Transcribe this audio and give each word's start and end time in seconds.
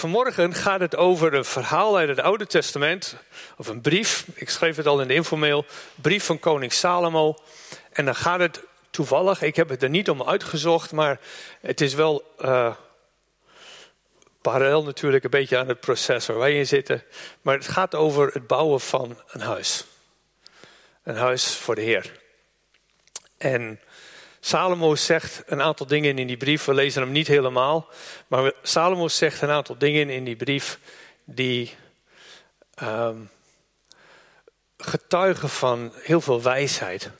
vanmorgen 0.00 0.54
gaat 0.54 0.80
het 0.80 0.96
over 0.96 1.34
een 1.34 1.44
verhaal 1.44 1.96
uit 1.96 2.08
het 2.08 2.20
Oude 2.20 2.46
Testament, 2.46 3.16
of 3.56 3.66
een 3.66 3.80
brief. 3.80 4.26
Ik 4.34 4.50
schreef 4.50 4.76
het 4.76 4.86
al 4.86 5.00
in 5.00 5.08
de 5.08 5.14
informeel, 5.14 5.64
brief 5.94 6.24
van 6.24 6.38
koning 6.38 6.72
Salomo. 6.72 7.36
En 7.92 8.04
dan 8.04 8.14
gaat 8.14 8.40
het 8.40 8.62
toevallig, 8.90 9.42
ik 9.42 9.56
heb 9.56 9.68
het 9.68 9.82
er 9.82 9.88
niet 9.88 10.10
om 10.10 10.22
uitgezocht, 10.22 10.92
maar 10.92 11.20
het 11.60 11.80
is 11.80 11.94
wel 11.94 12.34
uh, 12.38 12.74
parallel 14.42 14.82
natuurlijk 14.82 15.24
een 15.24 15.30
beetje 15.30 15.58
aan 15.58 15.68
het 15.68 15.80
proces 15.80 16.26
waar 16.26 16.38
wij 16.38 16.58
in 16.58 16.66
zitten. 16.66 17.02
Maar 17.42 17.54
het 17.54 17.68
gaat 17.68 17.94
over 17.94 18.30
het 18.32 18.46
bouwen 18.46 18.80
van 18.80 19.20
een 19.26 19.40
huis. 19.40 19.84
Een 21.02 21.16
huis 21.16 21.54
voor 21.54 21.74
de 21.74 21.82
Heer. 21.82 22.20
En 23.38 23.80
Salomo 24.40 24.94
zegt 24.94 25.42
een 25.46 25.62
aantal 25.62 25.86
dingen 25.86 26.18
in 26.18 26.26
die 26.26 26.36
brief. 26.36 26.64
We 26.64 26.74
lezen 26.74 27.02
hem 27.02 27.12
niet 27.12 27.26
helemaal. 27.26 27.88
Maar 28.26 28.52
Salomo 28.62 29.08
zegt 29.08 29.42
een 29.42 29.50
aantal 29.50 29.78
dingen 29.78 30.10
in 30.10 30.24
die 30.24 30.36
brief 30.36 30.78
die 31.24 31.74
um, 32.82 33.30
getuigen 34.76 35.48
van 35.48 35.92
heel 36.02 36.20
veel 36.20 36.42
wijsheid. 36.42 37.10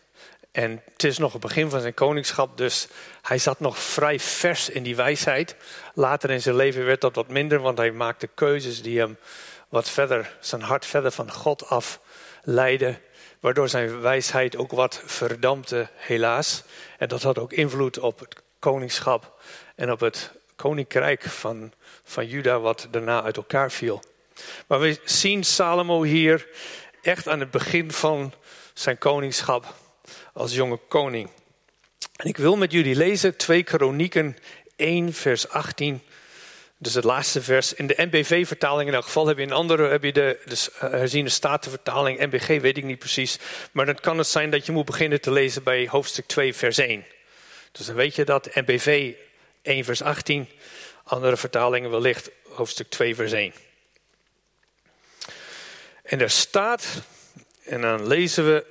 En 0.53 0.83
het 0.93 1.05
is 1.05 1.19
nog 1.19 1.33
het 1.33 1.41
begin 1.41 1.71
van 1.71 1.81
zijn 1.81 1.95
koningschap, 1.95 2.57
dus 2.57 2.89
hij 3.23 3.39
zat 3.39 3.61
nog 3.61 3.79
vrij 3.79 4.21
vers 4.21 4.69
in 4.69 4.83
die 4.83 4.97
wijsheid. 4.97 5.57
Later 5.95 6.31
in 6.31 6.43
zijn 6.43 6.57
leven 6.57 6.85
werd 6.85 7.01
dat 7.01 7.15
wat 7.15 7.29
minder, 7.29 7.61
want 7.61 7.79
hij 7.79 7.93
maakte 7.93 8.27
keuzes 8.27 8.83
die 8.83 8.99
hem 8.99 9.19
wat 9.69 9.91
verder, 9.91 10.37
zijn 10.41 10.63
hart 10.63 10.87
verder 10.87 11.11
van 11.11 11.33
God 11.33 11.69
af 11.69 12.01
leidden. 12.43 12.99
Waardoor 13.41 13.69
zijn 13.69 14.01
wijsheid 14.01 14.57
ook 14.57 14.71
wat 14.71 15.03
verdampte, 15.05 15.89
helaas. 15.95 16.63
En 16.99 17.09
dat 17.09 17.23
had 17.23 17.39
ook 17.39 17.53
invloed 17.53 17.99
op 17.99 18.19
het 18.19 18.43
koningschap 18.59 19.43
en 19.75 19.93
op 19.93 20.01
het 20.01 20.33
koninkrijk 20.57 21.23
van, 21.23 21.73
van 22.05 22.27
Juda, 22.27 22.61
wat 22.61 22.89
daarna 22.91 23.23
uit 23.23 23.37
elkaar 23.37 23.71
viel. 23.71 24.03
Maar 24.67 24.81
we 24.81 25.01
zien 25.05 25.45
Salomo 25.45 26.03
hier 26.03 26.49
echt 27.03 27.29
aan 27.29 27.41
het 27.41 27.51
begin 27.51 27.93
van 27.93 28.33
zijn 28.75 28.99
koningschap 28.99 29.75
als 30.33 30.55
jonge 30.55 30.79
koning. 30.89 31.31
En 32.17 32.27
ik 32.27 32.37
wil 32.37 32.57
met 32.57 32.73
jullie 32.73 32.97
lezen 32.97 33.37
2 33.37 33.63
Kronieken 33.63 34.37
1, 34.77 35.13
vers 35.13 35.49
18. 35.49 36.03
Dus 36.83 36.95
het 36.95 37.05
laatste 37.05 37.43
vers. 37.43 37.75
In 37.75 37.87
de 37.87 37.95
NBV-vertaling 37.97 38.89
in 38.89 38.95
elk 38.95 39.05
geval 39.05 39.27
heb 39.27 39.39
je 39.39 39.43
een 39.43 39.53
andere, 39.53 39.89
heb 39.89 40.03
je 40.03 40.13
de, 40.13 40.41
de 40.45 40.71
eh, 40.79 40.91
herziene 40.91 41.29
statenvertaling. 41.29 42.19
NBG 42.19 42.47
weet 42.47 42.77
ik 42.77 42.85
niet 42.85 42.99
precies. 42.99 43.39
Maar 43.73 43.87
dan 43.87 43.95
kan 43.95 44.19
het 44.19 44.27
zijn 44.27 44.51
dat 44.51 44.67
je 44.67 44.73
moet 44.73 44.85
beginnen 44.85 45.21
te 45.21 45.33
lezen 45.33 45.63
bij 45.63 45.89
hoofdstuk 45.91 46.27
2, 46.27 46.55
vers 46.55 46.79
1. 46.79 47.05
Dus 47.73 47.87
dan 47.87 47.95
weet 47.95 48.15
je 48.15 48.25
dat 48.25 48.55
NBV 48.55 49.15
1, 49.63 49.85
vers 49.85 50.03
18. 50.03 50.49
Andere 51.05 51.37
vertalingen 51.37 51.91
wellicht 51.91 52.31
hoofdstuk 52.49 52.91
2, 52.91 53.15
vers 53.15 53.33
1. 53.33 53.53
En 56.03 56.19
daar 56.19 56.31
staat, 56.31 57.03
en 57.65 57.81
dan 57.81 58.07
lezen 58.07 58.47
we 58.47 58.65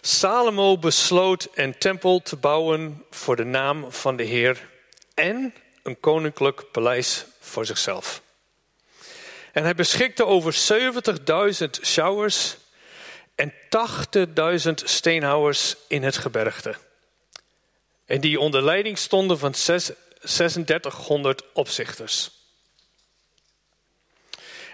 Salomo 0.00 0.78
besloot 0.78 1.48
een 1.54 1.78
tempel 1.78 2.22
te 2.22 2.36
bouwen 2.36 3.04
voor 3.10 3.36
de 3.36 3.44
naam 3.44 3.92
van 3.92 4.16
de 4.16 4.24
Heer 4.24 4.68
en 5.14 5.54
een 5.88 6.00
koninklijk 6.00 6.70
paleis 6.72 7.24
voor 7.40 7.66
zichzelf. 7.66 8.22
En 9.52 9.62
hij 9.62 9.74
beschikte 9.74 10.26
over 10.26 10.56
70.000 11.62 11.66
showers 11.82 12.56
en 13.34 13.52
80.000 13.52 14.72
steenhouwers 14.74 15.76
in 15.88 16.02
het 16.02 16.16
gebergte. 16.16 16.74
En 18.06 18.20
die 18.20 18.40
onder 18.40 18.62
leiding 18.62 18.98
stonden 18.98 19.38
van 19.38 19.52
3600 19.52 21.42
opzichters. 21.52 22.30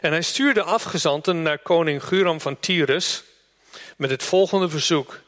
En 0.00 0.10
hij 0.10 0.22
stuurde 0.22 0.62
afgezanten 0.62 1.42
naar 1.42 1.58
koning 1.58 2.04
Guram 2.04 2.40
van 2.40 2.60
Tyrus 2.60 3.22
met 3.96 4.10
het 4.10 4.22
volgende 4.22 4.68
verzoek. 4.68 5.20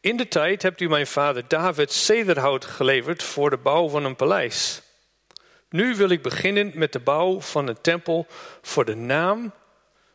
In 0.00 0.16
de 0.16 0.28
tijd 0.28 0.62
hebt 0.62 0.80
u 0.80 0.88
mijn 0.88 1.06
vader 1.06 1.48
David 1.48 1.92
cederhout 1.92 2.64
geleverd 2.64 3.22
voor 3.22 3.50
de 3.50 3.56
bouw 3.56 3.88
van 3.88 4.04
een 4.04 4.16
paleis. 4.16 4.82
Nu 5.74 5.96
wil 5.96 6.08
ik 6.08 6.22
beginnen 6.22 6.72
met 6.74 6.92
de 6.92 6.98
bouw 7.00 7.40
van 7.40 7.66
een 7.66 7.80
tempel 7.80 8.26
voor 8.62 8.84
de 8.84 8.94
naam 8.94 9.52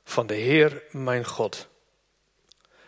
van 0.04 0.28
de 0.28 0.34
Heer 0.34 0.84
mijn 0.92 1.26
God. 1.26 1.68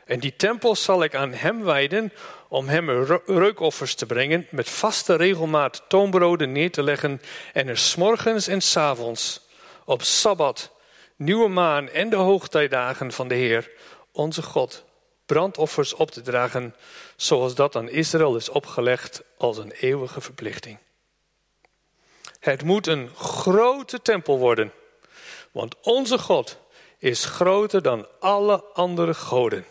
En 0.06 0.20
die 0.20 0.36
tempel 0.36 0.76
zal 0.76 1.04
ik 1.04 1.16
aan 1.16 1.34
hem 1.34 1.64
wijden 1.64 2.14
om 2.48 2.68
hem 2.68 2.90
reukoffers 3.26 3.96
te 3.96 4.06
brengen, 4.06 4.48
met 4.50 4.70
vaste 4.70 5.16
regelmaat 5.16 5.84
toonbroden 5.88 6.52
neer 6.52 6.72
te 6.72 6.84
leggen 6.84 7.22
en 7.54 7.68
er 7.68 7.78
smorgens 7.78 8.48
en 8.48 8.62
s 8.62 8.78
avonds, 8.78 9.42
op 9.86 10.02
Sabbat, 10.02 10.72
nieuwe 11.16 11.50
maan 11.50 11.90
en 11.90 12.10
de 12.10 12.16
hoogtijdagen 12.16 13.12
van 13.12 13.28
de 13.28 13.36
Heer, 13.36 13.72
onze 14.12 14.42
God, 14.42 14.86
brandoffers 15.26 15.94
op 15.94 16.12
te 16.12 16.22
dragen, 16.22 16.76
zoals 17.16 17.56
dat 17.56 17.76
aan 17.76 17.90
Israël 17.90 18.36
is 18.36 18.50
opgelegd 18.50 19.24
als 19.38 19.58
een 19.58 19.72
eeuwige 19.72 20.22
verplichting. 20.22 20.78
Het 22.42 22.64
moet 22.64 22.88
een 22.88 23.10
grote 23.16 24.02
tempel 24.02 24.38
worden, 24.38 24.74
want 25.52 25.76
onze 25.82 26.18
God 26.18 26.58
is 26.98 27.26
groter 27.26 27.82
dan 27.82 28.08
alle 28.20 28.64
andere 28.64 29.14
goden. 29.14 29.66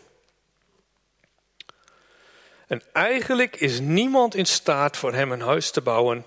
En 2.66 2.82
eigenlijk 2.92 3.56
is 3.56 3.80
niemand 3.80 4.34
in 4.34 4.46
staat 4.46 4.96
voor 4.96 5.12
hem 5.12 5.32
een 5.32 5.40
huis 5.40 5.70
te 5.70 5.80
bouwen, 5.80 6.26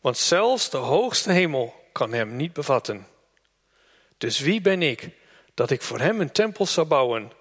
want 0.00 0.18
zelfs 0.18 0.70
de 0.70 0.76
hoogste 0.76 1.32
hemel 1.32 1.74
kan 1.92 2.12
hem 2.12 2.36
niet 2.36 2.52
bevatten. 2.52 3.06
Dus 4.18 4.38
wie 4.38 4.60
ben 4.60 4.82
ik 4.82 5.10
dat 5.54 5.70
ik 5.70 5.82
voor 5.82 5.98
hem 5.98 6.20
een 6.20 6.32
tempel 6.32 6.66
zou 6.66 6.86
bouwen 6.86 7.32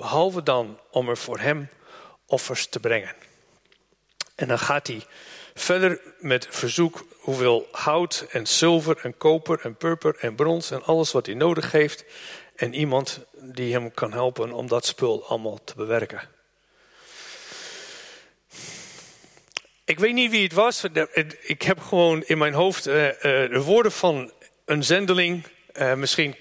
Behalve 0.00 0.42
dan 0.42 0.80
om 0.90 1.08
er 1.08 1.16
voor 1.16 1.38
hem 1.38 1.68
offers 2.26 2.66
te 2.66 2.80
brengen. 2.80 3.14
En 4.34 4.48
dan 4.48 4.58
gaat 4.58 4.86
hij 4.86 5.02
verder 5.54 6.00
met 6.18 6.46
verzoek 6.50 7.06
hoeveel 7.18 7.68
hout 7.72 8.26
en 8.30 8.46
zilver 8.46 8.98
en 9.02 9.16
koper 9.16 9.60
en 9.62 9.76
purper 9.76 10.16
en 10.18 10.34
brons 10.34 10.70
en 10.70 10.82
alles 10.82 11.12
wat 11.12 11.26
hij 11.26 11.34
nodig 11.34 11.72
heeft. 11.72 12.04
En 12.56 12.74
iemand 12.74 13.24
die 13.40 13.72
hem 13.72 13.94
kan 13.94 14.12
helpen 14.12 14.52
om 14.52 14.68
dat 14.68 14.86
spul 14.86 15.24
allemaal 15.26 15.58
te 15.64 15.74
bewerken. 15.76 16.20
Ik 19.84 19.98
weet 19.98 20.14
niet 20.14 20.30
wie 20.30 20.42
het 20.42 20.52
was. 20.52 20.84
Ik 21.42 21.62
heb 21.62 21.80
gewoon 21.80 22.22
in 22.22 22.38
mijn 22.38 22.54
hoofd 22.54 22.86
uh, 22.86 23.06
uh, 23.06 23.12
de 23.22 23.62
woorden 23.64 23.92
van 23.92 24.32
een 24.64 24.84
zendeling. 24.84 25.46
Uh, 25.74 25.94
misschien 25.94 26.36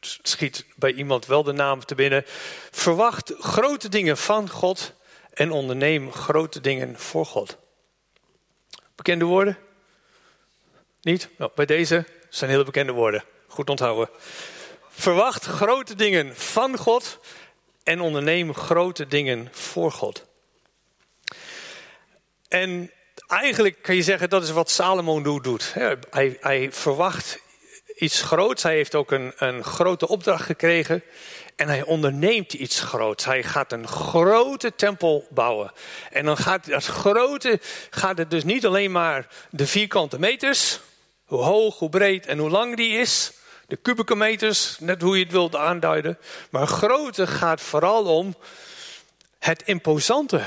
schiet 0.00 0.66
bij 0.76 0.92
iemand 0.92 1.26
wel 1.26 1.42
de 1.42 1.52
naam 1.52 1.84
te 1.84 1.94
binnen. 1.94 2.24
Verwacht 2.70 3.34
grote 3.38 3.88
dingen 3.88 4.16
van 4.16 4.50
God 4.50 4.94
en 5.32 5.50
onderneem 5.50 6.12
grote 6.12 6.60
dingen 6.60 6.98
voor 6.98 7.26
God. 7.26 7.58
Bekende 8.98 9.24
woorden? 9.24 9.58
Niet? 11.00 11.28
Nou, 11.36 11.50
bij 11.54 11.66
deze 11.66 12.04
zijn 12.28 12.50
hele 12.50 12.64
bekende 12.64 12.92
woorden. 12.92 13.24
Goed 13.46 13.70
onthouden. 13.70 14.10
Verwacht 14.88 15.44
grote 15.44 15.94
dingen 15.94 16.36
van 16.36 16.76
God 16.76 17.18
en 17.82 18.00
onderneem 18.00 18.54
grote 18.54 19.06
dingen 19.06 19.48
voor 19.52 19.92
God. 19.92 20.24
En 22.48 22.92
eigenlijk 23.26 23.82
kan 23.82 23.94
je 23.94 24.02
zeggen 24.02 24.30
dat 24.30 24.42
is 24.42 24.50
wat 24.50 24.70
Salomo 24.70 25.40
doet. 25.40 25.74
Hij, 26.10 26.36
hij 26.40 26.72
verwacht 26.72 27.40
iets 27.98 28.22
groots. 28.22 28.62
Hij 28.62 28.74
heeft 28.74 28.94
ook 28.94 29.10
een, 29.10 29.32
een 29.36 29.64
grote 29.64 30.08
opdracht 30.08 30.44
gekregen. 30.44 31.02
En 31.56 31.68
hij 31.68 31.82
onderneemt 31.82 32.52
iets 32.52 32.80
groots. 32.80 33.24
Hij 33.24 33.42
gaat 33.42 33.72
een 33.72 33.88
grote 33.88 34.74
tempel 34.74 35.26
bouwen. 35.30 35.72
En 36.10 36.24
dan 36.24 36.36
gaat 36.36 36.66
dat 36.66 36.84
grote, 36.84 37.60
gaat 37.90 38.18
het 38.18 38.30
dus 38.30 38.44
niet 38.44 38.66
alleen 38.66 38.92
maar 38.92 39.26
de 39.50 39.66
vierkante 39.66 40.18
meters. 40.18 40.80
Hoe 41.24 41.42
hoog, 41.42 41.78
hoe 41.78 41.88
breed 41.88 42.26
en 42.26 42.38
hoe 42.38 42.50
lang 42.50 42.76
die 42.76 42.98
is. 42.98 43.32
De 43.66 43.76
kubieke 43.76 44.16
meters, 44.16 44.76
net 44.78 45.02
hoe 45.02 45.16
je 45.16 45.22
het 45.22 45.32
wilt 45.32 45.56
aanduiden. 45.56 46.18
Maar 46.50 46.66
grote 46.66 47.26
gaat 47.26 47.60
vooral 47.60 48.04
om 48.04 48.34
het 49.38 49.62
imposante. 49.62 50.44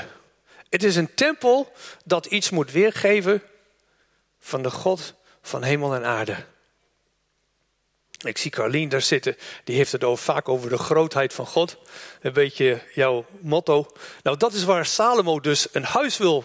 Het 0.68 0.82
is 0.82 0.96
een 0.96 1.14
tempel 1.14 1.72
dat 2.04 2.26
iets 2.26 2.50
moet 2.50 2.72
weergeven 2.72 3.42
van 4.40 4.62
de 4.62 4.70
God 4.70 5.14
van 5.42 5.62
hemel 5.62 5.94
en 5.94 6.04
aarde. 6.04 6.36
Ik 8.22 8.38
zie 8.38 8.50
Carlien 8.50 8.88
daar 8.88 9.02
zitten, 9.02 9.36
die 9.64 9.76
heeft 9.76 9.92
het 9.92 10.04
over, 10.04 10.24
vaak 10.24 10.48
over 10.48 10.70
de 10.70 10.78
grootheid 10.78 11.32
van 11.32 11.46
God. 11.46 11.76
Een 12.20 12.32
beetje 12.32 12.82
jouw 12.94 13.26
motto. 13.40 13.86
Nou, 14.22 14.36
dat 14.36 14.52
is 14.52 14.64
waar 14.64 14.86
Salomo 14.86 15.40
dus 15.40 15.68
een 15.72 15.84
huis 15.84 16.18
wil 16.18 16.44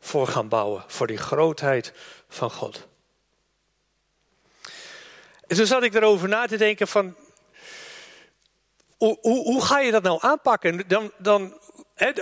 voor 0.00 0.26
gaan 0.26 0.48
bouwen, 0.48 0.84
voor 0.86 1.06
die 1.06 1.16
grootheid 1.16 1.92
van 2.28 2.50
God. 2.50 2.86
En 5.46 5.56
toen 5.56 5.66
zat 5.66 5.82
ik 5.82 5.94
erover 5.94 6.28
na 6.28 6.46
te 6.46 6.56
denken 6.56 6.88
van, 6.88 7.16
hoe, 8.96 9.18
hoe, 9.20 9.42
hoe 9.42 9.64
ga 9.64 9.80
je 9.80 9.90
dat 9.90 10.02
nou 10.02 10.18
aanpakken? 10.20 10.88
Dan, 10.88 11.12
dan, 11.18 11.58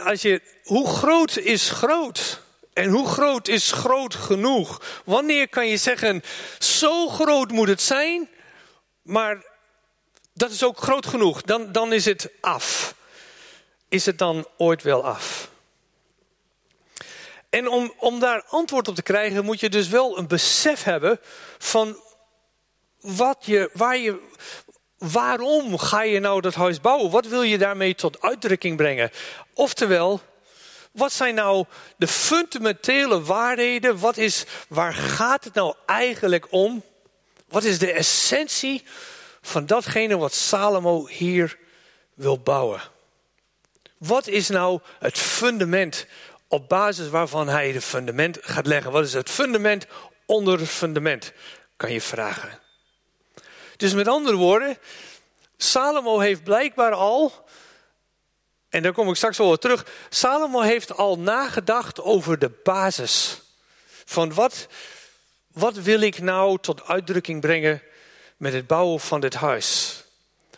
als 0.04 0.22
je, 0.22 0.40
hoe 0.62 0.86
groot 0.86 1.36
is 1.36 1.70
groot? 1.70 2.42
En 2.72 2.90
hoe 2.90 3.08
groot 3.08 3.48
is 3.48 3.72
groot 3.72 4.14
genoeg? 4.14 5.02
Wanneer 5.04 5.48
kan 5.48 5.68
je 5.68 5.76
zeggen, 5.76 6.22
zo 6.58 7.08
groot 7.08 7.50
moet 7.50 7.68
het 7.68 7.82
zijn 7.82 8.28
Maar 9.04 9.44
dat 10.32 10.50
is 10.50 10.64
ook 10.64 10.78
groot 10.78 11.06
genoeg. 11.06 11.42
Dan, 11.42 11.72
dan 11.72 11.92
is 11.92 12.04
het 12.04 12.30
af. 12.40 12.94
Is 13.88 14.06
het 14.06 14.18
dan 14.18 14.46
ooit 14.56 14.82
wel 14.82 15.04
af? 15.04 15.48
En 17.50 17.68
om, 17.68 17.92
om 17.98 18.20
daar 18.20 18.44
antwoord 18.48 18.88
op 18.88 18.94
te 18.94 19.02
krijgen, 19.02 19.44
moet 19.44 19.60
je 19.60 19.68
dus 19.68 19.88
wel 19.88 20.18
een 20.18 20.26
besef 20.26 20.82
hebben 20.82 21.20
van 21.58 22.00
wat 23.00 23.36
je, 23.40 23.70
waar 23.72 23.96
je, 23.96 24.20
waarom 24.98 25.78
ga 25.78 26.02
je 26.02 26.20
nou 26.20 26.40
dat 26.40 26.54
huis 26.54 26.80
bouwen? 26.80 27.10
Wat 27.10 27.26
wil 27.26 27.42
je 27.42 27.58
daarmee 27.58 27.94
tot 27.94 28.20
uitdrukking 28.22 28.76
brengen? 28.76 29.10
Oftewel, 29.52 30.20
wat 30.92 31.12
zijn 31.12 31.34
nou 31.34 31.64
de 31.96 32.06
fundamentele 32.06 33.22
waarheden? 33.22 33.98
Wat 33.98 34.16
is, 34.16 34.44
waar 34.68 34.94
gaat 34.94 35.44
het 35.44 35.54
nou 35.54 35.74
eigenlijk 35.86 36.46
om? 36.50 36.82
Wat 37.54 37.64
is 37.64 37.78
de 37.78 37.92
essentie 37.92 38.82
van 39.42 39.66
datgene 39.66 40.16
wat 40.16 40.34
Salomo 40.34 41.06
hier 41.06 41.58
wil 42.14 42.38
bouwen? 42.38 42.82
Wat 43.98 44.26
is 44.26 44.48
nou 44.48 44.80
het 44.98 45.18
fundament 45.18 46.06
op 46.48 46.68
basis 46.68 47.08
waarvan 47.08 47.48
hij 47.48 47.70
het 47.70 47.84
fundament 47.84 48.38
gaat 48.40 48.66
leggen? 48.66 48.92
Wat 48.92 49.04
is 49.04 49.12
het 49.12 49.30
fundament 49.30 49.86
onder 50.26 50.58
het 50.58 50.68
fundament? 50.68 51.32
Kan 51.76 51.92
je 51.92 52.00
vragen. 52.00 52.60
Dus 53.76 53.94
met 53.94 54.08
andere 54.08 54.36
woorden, 54.36 54.78
Salomo 55.56 56.18
heeft 56.18 56.44
blijkbaar 56.44 56.92
al, 56.92 57.46
en 58.68 58.82
daar 58.82 58.92
kom 58.92 59.08
ik 59.08 59.16
straks 59.16 59.38
wel 59.38 59.48
weer 59.48 59.58
terug, 59.58 59.86
Salomo 60.08 60.60
heeft 60.60 60.96
al 60.96 61.18
nagedacht 61.18 62.00
over 62.00 62.38
de 62.38 62.50
basis. 62.62 63.40
Van 64.04 64.34
wat, 64.34 64.66
wat 65.54 65.76
wil 65.76 66.00
ik 66.00 66.20
nou 66.20 66.58
tot 66.60 66.86
uitdrukking 66.86 67.40
brengen 67.40 67.82
met 68.36 68.52
het 68.52 68.66
bouwen 68.66 69.00
van 69.00 69.20
dit 69.20 69.34
huis? 69.34 69.98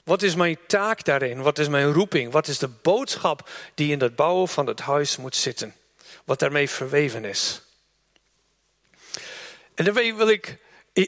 Wat 0.04 0.22
is 0.22 0.34
mijn 0.34 0.58
taak 0.66 1.04
daarin? 1.04 1.42
Wat 1.42 1.58
is 1.58 1.68
mijn 1.68 1.92
roeping? 1.92 2.32
Wat 2.32 2.48
is 2.48 2.58
de 2.58 2.68
boodschap 2.68 3.50
die 3.74 3.92
in 3.92 4.00
het 4.00 4.16
bouwen 4.16 4.48
van 4.48 4.66
het 4.66 4.80
huis 4.80 5.16
moet 5.16 5.36
zitten? 5.36 5.74
Wat 6.24 6.38
daarmee 6.38 6.70
verweven 6.70 7.24
is. 7.24 7.60
En 9.74 9.84
daarmee 9.84 10.14
wil 10.14 10.28
ik 10.28 10.58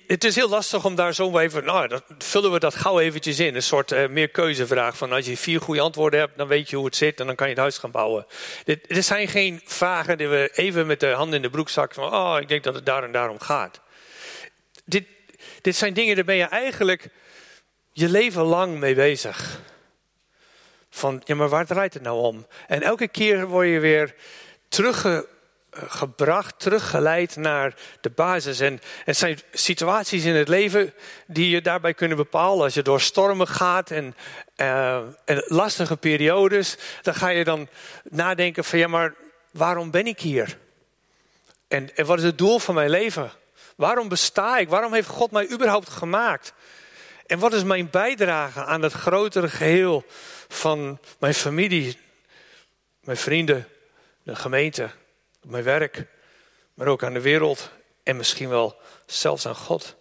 het 0.06 0.24
is 0.24 0.34
heel 0.34 0.48
lastig 0.48 0.84
om 0.84 0.94
daar 0.94 1.14
zo 1.14 1.38
even, 1.38 1.64
nou, 1.64 1.88
dat, 1.88 2.02
vullen 2.18 2.52
we 2.52 2.58
dat 2.58 2.74
gauw 2.74 2.98
eventjes 2.98 3.40
in. 3.40 3.54
Een 3.54 3.62
soort 3.62 3.92
uh, 3.92 4.08
meer 4.08 4.28
keuzevraag 4.28 4.96
van 4.96 5.12
als 5.12 5.26
je 5.26 5.36
vier 5.36 5.60
goede 5.60 5.80
antwoorden 5.80 6.20
hebt, 6.20 6.38
dan 6.38 6.48
weet 6.48 6.70
je 6.70 6.76
hoe 6.76 6.84
het 6.84 6.96
zit 6.96 7.20
en 7.20 7.26
dan 7.26 7.34
kan 7.34 7.46
je 7.46 7.52
het 7.52 7.62
huis 7.62 7.78
gaan 7.78 7.90
bouwen. 7.90 8.26
Dit, 8.64 8.86
zijn 8.88 9.28
geen 9.28 9.60
vragen 9.64 10.18
die 10.18 10.28
we 10.28 10.50
even 10.54 10.86
met 10.86 11.00
de 11.00 11.06
hand 11.06 11.34
in 11.34 11.42
de 11.42 11.50
broekzak 11.50 11.94
van, 11.94 12.14
oh, 12.14 12.36
ik 12.40 12.48
denk 12.48 12.64
dat 12.64 12.74
het 12.74 12.86
daar 12.86 13.04
en 13.04 13.12
daarom 13.12 13.40
gaat. 13.40 13.80
Dit, 14.84 15.04
dit 15.60 15.76
zijn 15.76 15.94
dingen, 15.94 16.16
daar 16.16 16.24
ben 16.24 16.36
je 16.36 16.44
eigenlijk 16.44 17.08
je 17.92 18.08
leven 18.08 18.42
lang 18.42 18.78
mee 18.78 18.94
bezig. 18.94 19.60
Van, 20.90 21.22
ja, 21.24 21.34
maar 21.34 21.48
waar 21.48 21.66
draait 21.66 21.94
het 21.94 22.02
nou 22.02 22.20
om? 22.20 22.46
En 22.66 22.82
elke 22.82 23.08
keer 23.08 23.46
word 23.46 23.68
je 23.68 23.78
weer 23.78 24.14
terugge 24.68 25.28
gebracht, 25.70 26.54
teruggeleid 26.58 27.36
naar 27.36 27.74
de 28.00 28.10
basis. 28.10 28.60
En 28.60 28.80
het 29.04 29.16
zijn 29.16 29.38
situaties 29.52 30.24
in 30.24 30.34
het 30.34 30.48
leven 30.48 30.94
die 31.26 31.50
je 31.50 31.60
daarbij 31.60 31.94
kunnen 31.94 32.16
bepalen. 32.16 32.64
Als 32.64 32.74
je 32.74 32.82
door 32.82 33.00
stormen 33.00 33.48
gaat 33.48 33.90
en, 33.90 34.16
uh, 34.56 34.96
en 35.24 35.44
lastige 35.46 35.96
periodes, 35.96 36.76
dan 37.02 37.14
ga 37.14 37.28
je 37.28 37.44
dan 37.44 37.68
nadenken 38.02 38.64
van 38.64 38.78
ja, 38.78 38.88
maar 38.88 39.14
waarom 39.50 39.90
ben 39.90 40.06
ik 40.06 40.20
hier? 40.20 40.58
En, 41.68 41.96
en 41.96 42.06
wat 42.06 42.18
is 42.18 42.24
het 42.24 42.38
doel 42.38 42.58
van 42.58 42.74
mijn 42.74 42.90
leven? 42.90 43.30
Waarom 43.76 44.08
besta 44.08 44.58
ik? 44.58 44.68
Waarom 44.68 44.92
heeft 44.92 45.08
God 45.08 45.30
mij 45.30 45.50
überhaupt 45.50 45.88
gemaakt? 45.88 46.52
En 47.26 47.38
wat 47.38 47.52
is 47.52 47.62
mijn 47.62 47.90
bijdrage 47.90 48.64
aan 48.64 48.82
het 48.82 48.92
grotere 48.92 49.48
geheel 49.48 50.04
van 50.48 50.98
mijn 51.18 51.34
familie, 51.34 51.98
mijn 53.00 53.16
vrienden, 53.16 53.68
de 54.22 54.36
gemeente? 54.36 54.90
Op 55.42 55.50
mijn 55.50 55.64
werk, 55.64 56.06
maar 56.74 56.86
ook 56.86 57.02
aan 57.02 57.12
de 57.12 57.20
wereld 57.20 57.70
en 58.02 58.16
misschien 58.16 58.48
wel 58.48 58.76
zelfs 59.06 59.46
aan 59.46 59.56
God. 59.56 59.96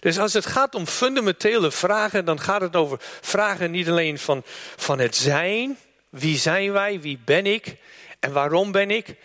Dus 0.00 0.18
als 0.18 0.32
het 0.32 0.46
gaat 0.46 0.74
om 0.74 0.86
fundamentele 0.86 1.70
vragen, 1.70 2.24
dan 2.24 2.40
gaat 2.40 2.60
het 2.60 2.76
over 2.76 2.98
vragen 3.20 3.70
niet 3.70 3.88
alleen 3.88 4.18
van, 4.18 4.42
van 4.76 4.98
het 4.98 5.16
zijn, 5.16 5.78
wie 6.08 6.38
zijn 6.38 6.72
wij, 6.72 7.00
wie 7.00 7.18
ben 7.24 7.46
ik 7.46 7.76
en 8.20 8.32
waarom 8.32 8.72
ben 8.72 8.90
ik, 8.90 9.16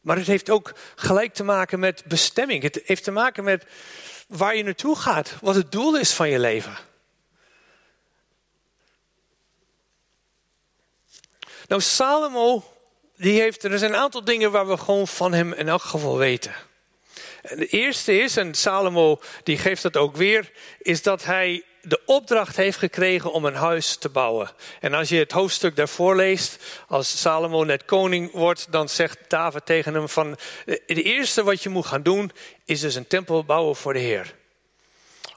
maar 0.00 0.16
het 0.16 0.26
heeft 0.26 0.50
ook 0.50 0.72
gelijk 0.94 1.34
te 1.34 1.44
maken 1.44 1.78
met 1.78 2.04
bestemming. 2.04 2.62
Het 2.62 2.80
heeft 2.84 3.04
te 3.04 3.10
maken 3.10 3.44
met 3.44 3.66
waar 4.28 4.56
je 4.56 4.62
naartoe 4.62 4.96
gaat, 4.96 5.34
wat 5.40 5.54
het 5.54 5.72
doel 5.72 5.98
is 5.98 6.12
van 6.12 6.28
je 6.28 6.38
leven. 6.38 6.76
Nou, 11.68 11.80
Salomo 11.80 12.75
die 13.16 13.40
heeft, 13.40 13.64
er 13.64 13.78
zijn 13.78 13.92
een 13.92 14.00
aantal 14.00 14.24
dingen 14.24 14.50
waar 14.50 14.68
we 14.68 14.76
gewoon 14.76 15.08
van 15.08 15.32
hem 15.32 15.52
in 15.52 15.68
elk 15.68 15.82
geval 15.82 16.18
weten. 16.18 16.54
En 17.42 17.58
de 17.58 17.66
eerste 17.66 18.18
is, 18.18 18.36
en 18.36 18.54
Salomo 18.54 19.20
die 19.42 19.58
geeft 19.58 19.82
dat 19.82 19.96
ook 19.96 20.16
weer, 20.16 20.50
is 20.78 21.02
dat 21.02 21.24
hij 21.24 21.64
de 21.82 22.00
opdracht 22.06 22.56
heeft 22.56 22.78
gekregen 22.78 23.32
om 23.32 23.44
een 23.44 23.54
huis 23.54 23.96
te 23.96 24.08
bouwen. 24.08 24.50
En 24.80 24.94
als 24.94 25.08
je 25.08 25.16
het 25.16 25.32
hoofdstuk 25.32 25.76
daarvoor 25.76 26.16
leest, 26.16 26.64
als 26.88 27.20
Salomo 27.20 27.64
net 27.64 27.84
koning 27.84 28.32
wordt, 28.32 28.66
dan 28.70 28.88
zegt 28.88 29.18
David 29.28 29.66
tegen 29.66 29.94
hem 29.94 30.08
van, 30.08 30.38
de 30.64 31.02
eerste 31.02 31.44
wat 31.44 31.62
je 31.62 31.68
moet 31.68 31.86
gaan 31.86 32.02
doen, 32.02 32.32
is 32.64 32.80
dus 32.80 32.94
een 32.94 33.06
tempel 33.06 33.44
bouwen 33.44 33.76
voor 33.76 33.92
de 33.92 33.98
Heer. 33.98 34.34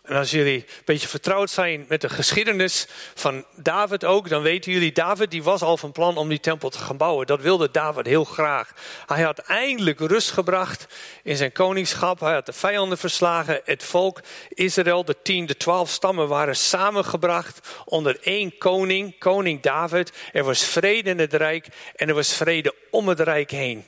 En 0.09 0.15
als 0.15 0.31
jullie 0.31 0.55
een 0.55 0.81
beetje 0.85 1.07
vertrouwd 1.07 1.49
zijn 1.49 1.85
met 1.87 2.01
de 2.01 2.09
geschiedenis 2.09 2.87
van 3.15 3.45
David 3.55 4.05
ook, 4.05 4.29
dan 4.29 4.41
weten 4.41 4.71
jullie, 4.71 4.91
David 4.91 5.31
die 5.31 5.43
was 5.43 5.61
al 5.61 5.77
van 5.77 5.91
plan 5.91 6.17
om 6.17 6.29
die 6.29 6.39
tempel 6.39 6.69
te 6.69 6.77
gaan 6.77 6.97
bouwen. 6.97 7.27
Dat 7.27 7.41
wilde 7.41 7.71
David 7.71 8.05
heel 8.05 8.23
graag. 8.23 8.73
Hij 9.05 9.23
had 9.23 9.39
eindelijk 9.39 9.99
rust 9.99 10.31
gebracht 10.31 10.87
in 11.23 11.35
zijn 11.35 11.51
koningschap. 11.51 12.19
Hij 12.19 12.33
had 12.33 12.45
de 12.45 12.53
vijanden 12.53 12.97
verslagen. 12.97 13.61
Het 13.65 13.83
volk 13.83 14.21
Israël, 14.49 15.05
de 15.05 15.15
tien, 15.23 15.45
de 15.45 15.57
twaalf 15.57 15.89
stammen 15.89 16.27
waren 16.27 16.55
samengebracht 16.55 17.67
onder 17.85 18.17
één 18.21 18.57
koning, 18.57 19.19
koning 19.19 19.61
David. 19.61 20.11
Er 20.31 20.43
was 20.43 20.63
vrede 20.63 21.09
in 21.09 21.19
het 21.19 21.33
rijk 21.33 21.67
en 21.95 22.07
er 22.07 22.15
was 22.15 22.33
vrede 22.33 22.73
om 22.91 23.07
het 23.07 23.19
rijk 23.19 23.51
heen. 23.51 23.85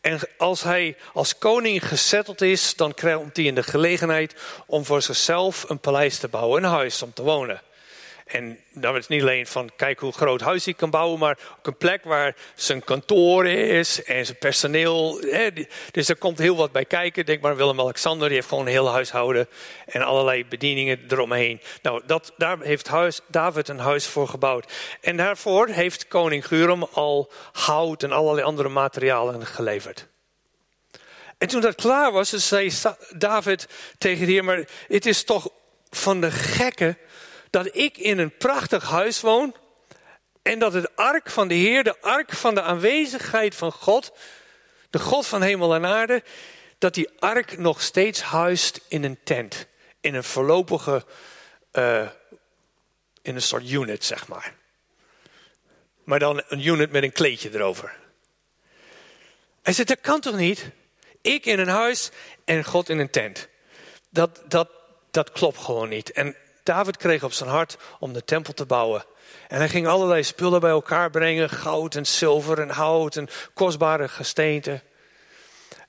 En 0.00 0.20
als 0.36 0.62
hij 0.62 0.96
als 1.12 1.38
koning 1.38 1.88
gezetteld 1.88 2.40
is, 2.40 2.76
dan 2.76 2.94
krijgt 2.94 3.36
hij 3.36 3.44
in 3.44 3.54
de 3.54 3.62
gelegenheid 3.62 4.34
om 4.66 4.84
voor 4.84 5.02
zichzelf 5.02 5.64
een 5.68 5.78
paleis 5.78 6.18
te 6.18 6.28
bouwen, 6.28 6.64
een 6.64 6.70
huis 6.70 7.02
om 7.02 7.12
te 7.12 7.22
wonen. 7.22 7.62
En 8.28 8.58
dan 8.72 8.94
is 8.94 9.00
het 9.00 9.08
niet 9.08 9.22
alleen 9.22 9.46
van 9.46 9.70
kijk 9.76 10.00
hoe 10.00 10.12
groot 10.12 10.40
huis 10.40 10.64
hij 10.64 10.74
kan 10.74 10.90
bouwen, 10.90 11.18
maar 11.18 11.38
ook 11.58 11.66
een 11.66 11.76
plek 11.76 12.04
waar 12.04 12.36
zijn 12.54 12.84
kantoor 12.84 13.46
is 13.46 14.04
en 14.04 14.26
zijn 14.26 14.38
personeel. 14.38 15.20
Hè, 15.20 15.48
dus 15.90 16.08
er 16.08 16.16
komt 16.16 16.38
heel 16.38 16.56
wat 16.56 16.72
bij 16.72 16.84
kijken. 16.84 17.26
Denk 17.26 17.40
maar 17.40 17.56
Willem-Alexander, 17.56 18.26
die 18.26 18.36
heeft 18.36 18.48
gewoon 18.48 18.66
een 18.66 18.72
heel 18.72 18.92
huishouden 18.92 19.48
en 19.86 20.02
allerlei 20.02 20.46
bedieningen 20.46 21.00
eromheen. 21.08 21.60
Nou, 21.82 22.02
dat, 22.06 22.32
daar 22.36 22.60
heeft 22.60 22.88
huis, 22.88 23.20
David 23.26 23.68
een 23.68 23.78
huis 23.78 24.06
voor 24.06 24.28
gebouwd. 24.28 24.72
En 25.00 25.16
daarvoor 25.16 25.68
heeft 25.68 26.08
koning 26.08 26.46
Gurum 26.46 26.82
al 26.82 27.30
hout 27.52 28.02
en 28.02 28.12
allerlei 28.12 28.46
andere 28.46 28.68
materialen 28.68 29.46
geleverd. 29.46 30.06
En 31.38 31.48
toen 31.48 31.60
dat 31.60 31.74
klaar 31.74 32.12
was, 32.12 32.28
zei 32.28 32.72
David 33.16 33.68
tegen 33.98 34.26
de 34.26 34.32
heer, 34.32 34.44
maar 34.44 34.64
het 34.88 35.06
is 35.06 35.24
toch 35.24 35.48
van 35.90 36.20
de 36.20 36.30
gekken 36.30 36.98
dat 37.50 37.76
ik 37.76 37.96
in 37.96 38.18
een 38.18 38.36
prachtig 38.36 38.84
huis 38.84 39.20
woon 39.20 39.54
en 40.42 40.58
dat 40.58 40.72
het 40.72 40.96
ark 40.96 41.30
van 41.30 41.48
de 41.48 41.54
Heer, 41.54 41.84
de 41.84 42.00
ark 42.00 42.32
van 42.32 42.54
de 42.54 42.62
aanwezigheid 42.62 43.54
van 43.54 43.72
God, 43.72 44.12
de 44.90 44.98
God 44.98 45.26
van 45.26 45.42
hemel 45.42 45.74
en 45.74 45.86
aarde, 45.86 46.22
dat 46.78 46.94
die 46.94 47.08
ark 47.18 47.58
nog 47.58 47.82
steeds 47.82 48.22
huist 48.22 48.80
in 48.88 49.04
een 49.04 49.18
tent, 49.24 49.66
in 50.00 50.14
een 50.14 50.24
voorlopige, 50.24 51.04
uh, 51.72 52.08
in 53.22 53.34
een 53.34 53.42
soort 53.42 53.70
unit, 53.70 54.04
zeg 54.04 54.28
maar. 54.28 54.54
Maar 56.04 56.18
dan 56.18 56.42
een 56.48 56.66
unit 56.66 56.90
met 56.90 57.02
een 57.02 57.12
kleedje 57.12 57.54
erover. 57.54 57.96
Hij 59.62 59.72
zegt, 59.72 59.88
dat 59.88 60.00
kan 60.00 60.20
toch 60.20 60.36
niet? 60.36 60.70
Ik 61.22 61.46
in 61.46 61.58
een 61.58 61.68
huis 61.68 62.10
en 62.44 62.64
God 62.64 62.88
in 62.88 62.98
een 62.98 63.10
tent. 63.10 63.48
Dat, 64.10 64.42
dat, 64.46 64.70
dat 65.10 65.32
klopt 65.32 65.58
gewoon 65.58 65.88
niet. 65.88 66.10
En 66.12 66.36
David 66.68 66.96
kreeg 66.96 67.22
op 67.22 67.32
zijn 67.32 67.50
hart 67.50 67.76
om 67.98 68.12
de 68.12 68.24
tempel 68.24 68.52
te 68.52 68.66
bouwen. 68.66 69.04
En 69.48 69.58
hij 69.58 69.68
ging 69.68 69.86
allerlei 69.86 70.22
spullen 70.22 70.60
bij 70.60 70.70
elkaar 70.70 71.10
brengen: 71.10 71.50
goud 71.50 71.94
en 71.94 72.06
zilver 72.06 72.60
en 72.60 72.70
hout 72.70 73.16
en 73.16 73.28
kostbare 73.54 74.08
gesteenten. 74.08 74.82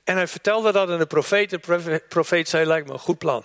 En 0.03 0.15
hij 0.15 0.27
vertelde 0.27 0.71
dat 0.71 0.89
aan 0.89 0.97
de 0.97 1.05
profeet. 1.05 1.49
De 1.49 2.01
profeet 2.09 2.49
zei: 2.49 2.65
Lijkt 2.65 2.87
me 2.87 2.93
een 2.93 2.99
goed 2.99 3.17
plan. 3.17 3.43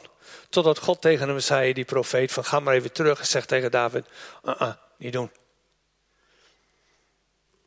Totdat 0.48 0.78
God 0.78 1.00
tegen 1.00 1.28
hem 1.28 1.40
zei, 1.40 1.72
die 1.72 1.84
profeet: 1.84 2.32
van 2.32 2.44
Ga 2.44 2.60
maar 2.60 2.74
even 2.74 2.92
terug. 2.92 3.20
En 3.20 3.26
zegt 3.26 3.48
tegen 3.48 3.70
David: 3.70 4.06
uh 4.44 4.54
-uh, 4.60 4.72
Niet 4.98 5.12
doen. 5.12 5.30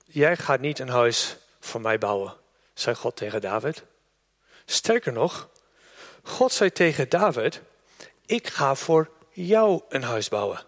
Jij 0.05 0.37
gaat 0.37 0.59
niet 0.59 0.79
een 0.79 0.89
huis 0.89 1.37
voor 1.59 1.81
mij 1.81 1.97
bouwen, 1.97 2.33
zei 2.73 2.95
God 2.95 3.15
tegen 3.15 3.41
David. 3.41 3.83
Sterker 4.65 5.13
nog, 5.13 5.49
God 6.23 6.51
zei 6.51 6.71
tegen 6.71 7.09
David: 7.09 7.61
ik 8.25 8.47
ga 8.47 8.75
voor 8.75 9.09
jou 9.45 9.81
een 9.89 10.03
huis 10.03 10.29
bouwen. 10.29 10.59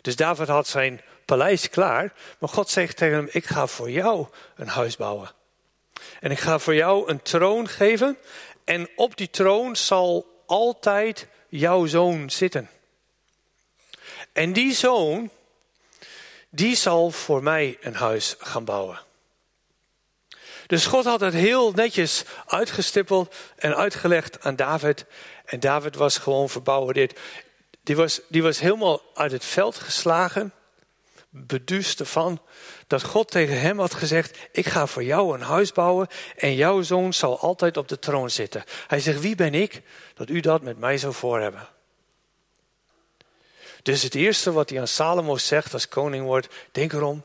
Dus 0.00 0.16
David 0.16 0.48
had 0.48 0.66
zijn 0.66 1.00
paleis 1.24 1.70
klaar, 1.70 2.12
maar 2.38 2.48
God 2.48 2.70
zegt 2.70 2.96
tegen 2.96 3.16
hem, 3.16 3.28
ik 3.30 3.44
ga 3.44 3.66
voor 3.66 3.90
jou 3.90 4.26
een 4.56 4.68
huis 4.68 4.96
bouwen. 4.96 5.30
En 6.20 6.30
ik 6.30 6.38
ga 6.38 6.58
voor 6.58 6.74
jou 6.74 7.10
een 7.10 7.22
troon 7.22 7.68
geven 7.68 8.18
en 8.64 8.88
op 8.96 9.16
die 9.16 9.30
troon 9.30 9.76
zal 9.76 10.42
altijd 10.46 11.26
jouw 11.48 11.86
zoon 11.86 12.30
zitten. 12.30 12.70
En 14.32 14.52
die 14.52 14.74
zoon, 14.74 15.30
die 16.48 16.76
zal 16.76 17.10
voor 17.10 17.42
mij 17.42 17.78
een 17.80 17.94
huis 17.94 18.34
gaan 18.38 18.64
bouwen. 18.64 19.00
Dus 20.66 20.86
God 20.86 21.04
had 21.04 21.20
het 21.20 21.34
heel 21.34 21.72
netjes 21.72 22.24
uitgestippeld 22.46 23.34
en 23.56 23.76
uitgelegd 23.76 24.44
aan 24.44 24.56
David. 24.56 25.04
En 25.52 25.60
David 25.60 25.96
was 25.96 26.18
gewoon 26.18 26.48
verbouwereerd. 26.48 27.18
Die 27.82 27.96
was, 27.96 28.20
die 28.28 28.42
was 28.42 28.60
helemaal 28.60 29.02
uit 29.14 29.32
het 29.32 29.44
veld 29.44 29.76
geslagen, 29.76 30.52
beduust 31.28 32.00
ervan 32.00 32.40
dat 32.86 33.02
God 33.02 33.30
tegen 33.30 33.60
hem 33.60 33.78
had 33.78 33.94
gezegd: 33.94 34.38
Ik 34.52 34.66
ga 34.66 34.86
voor 34.86 35.04
jou 35.04 35.34
een 35.34 35.42
huis 35.42 35.72
bouwen 35.72 36.08
en 36.36 36.54
jouw 36.54 36.82
zoon 36.82 37.12
zal 37.12 37.38
altijd 37.38 37.76
op 37.76 37.88
de 37.88 37.98
troon 37.98 38.30
zitten. 38.30 38.64
Hij 38.86 39.00
zegt: 39.00 39.20
Wie 39.20 39.34
ben 39.34 39.54
ik 39.54 39.82
dat 40.14 40.28
u 40.28 40.40
dat 40.40 40.62
met 40.62 40.78
mij 40.78 40.98
zou 40.98 41.14
voor 41.14 41.40
hebben? 41.40 41.68
Dus 43.82 44.02
het 44.02 44.14
eerste 44.14 44.52
wat 44.52 44.70
hij 44.70 44.80
aan 44.80 44.88
Salomo 44.88 45.36
zegt 45.36 45.72
als 45.72 45.88
koning 45.88 46.24
wordt: 46.24 46.48
Denk 46.70 46.92
erom, 46.92 47.24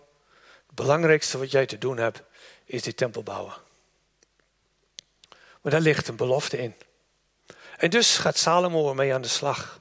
het 0.65 0.75
belangrijkste 0.75 1.38
wat 1.38 1.51
jij 1.51 1.65
te 1.65 1.77
doen 1.77 1.98
hebt, 1.98 2.22
is 2.65 2.81
die 2.81 2.96
tempel 2.96 3.24
bouwen. 3.24 3.53
Maar 5.62 5.72
daar 5.72 5.81
ligt 5.81 6.07
een 6.07 6.15
belofte 6.15 6.57
in. 6.57 6.75
En 7.77 7.89
dus 7.89 8.17
gaat 8.17 8.38
Salomo 8.38 8.89
ermee 8.89 9.13
aan 9.13 9.22
de 9.22 9.27
slag. 9.27 9.79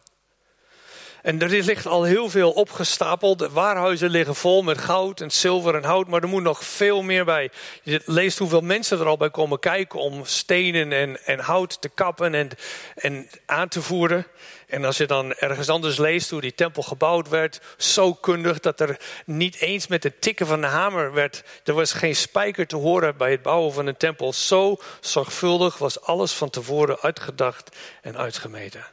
En 1.22 1.40
er 1.40 1.48
ligt 1.48 1.86
al 1.86 2.02
heel 2.02 2.30
veel 2.30 2.50
opgestapeld. 2.50 3.38
De 3.38 3.50
waarhuizen 3.50 4.10
liggen 4.10 4.34
vol 4.34 4.62
met 4.62 4.78
goud 4.78 5.20
en 5.20 5.30
zilver 5.30 5.74
en 5.74 5.84
hout, 5.84 6.06
maar 6.06 6.22
er 6.22 6.28
moet 6.28 6.42
nog 6.42 6.64
veel 6.64 7.02
meer 7.02 7.24
bij. 7.24 7.50
Je 7.82 8.02
leest 8.04 8.38
hoeveel 8.38 8.60
mensen 8.60 8.98
er 9.00 9.06
al 9.06 9.16
bij 9.16 9.30
komen 9.30 9.58
kijken 9.58 10.00
om 10.00 10.24
stenen 10.24 10.92
en, 10.92 11.24
en 11.24 11.38
hout 11.38 11.80
te 11.80 11.88
kappen 11.88 12.34
en, 12.34 12.50
en 12.94 13.28
aan 13.46 13.68
te 13.68 13.82
voeren. 13.82 14.26
En 14.66 14.84
als 14.84 14.96
je 14.96 15.06
dan 15.06 15.34
ergens 15.34 15.68
anders 15.68 15.96
leest 15.96 16.30
hoe 16.30 16.40
die 16.40 16.54
tempel 16.54 16.82
gebouwd 16.82 17.28
werd, 17.28 17.60
zo 17.76 18.14
kundig 18.14 18.60
dat 18.60 18.80
er 18.80 19.00
niet 19.26 19.56
eens 19.56 19.86
met 19.86 20.02
het 20.02 20.20
tikken 20.20 20.46
van 20.46 20.60
de 20.60 20.66
hamer 20.66 21.12
werd. 21.12 21.44
Er 21.64 21.74
was 21.74 21.92
geen 21.92 22.16
spijker 22.16 22.66
te 22.66 22.76
horen 22.76 23.16
bij 23.16 23.30
het 23.30 23.42
bouwen 23.42 23.72
van 23.72 23.86
een 23.86 23.96
tempel. 23.96 24.32
Zo 24.32 24.76
zorgvuldig 25.00 25.78
was 25.78 26.00
alles 26.00 26.32
van 26.32 26.50
tevoren 26.50 27.00
uitgedacht 27.00 27.76
en 28.02 28.16
uitgemeten. 28.16 28.86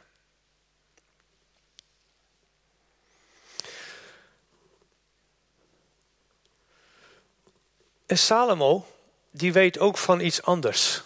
En 8.06 8.18
Salomo, 8.18 8.86
die 9.30 9.52
weet 9.52 9.78
ook 9.78 9.98
van 9.98 10.20
iets 10.20 10.42
anders. 10.42 11.02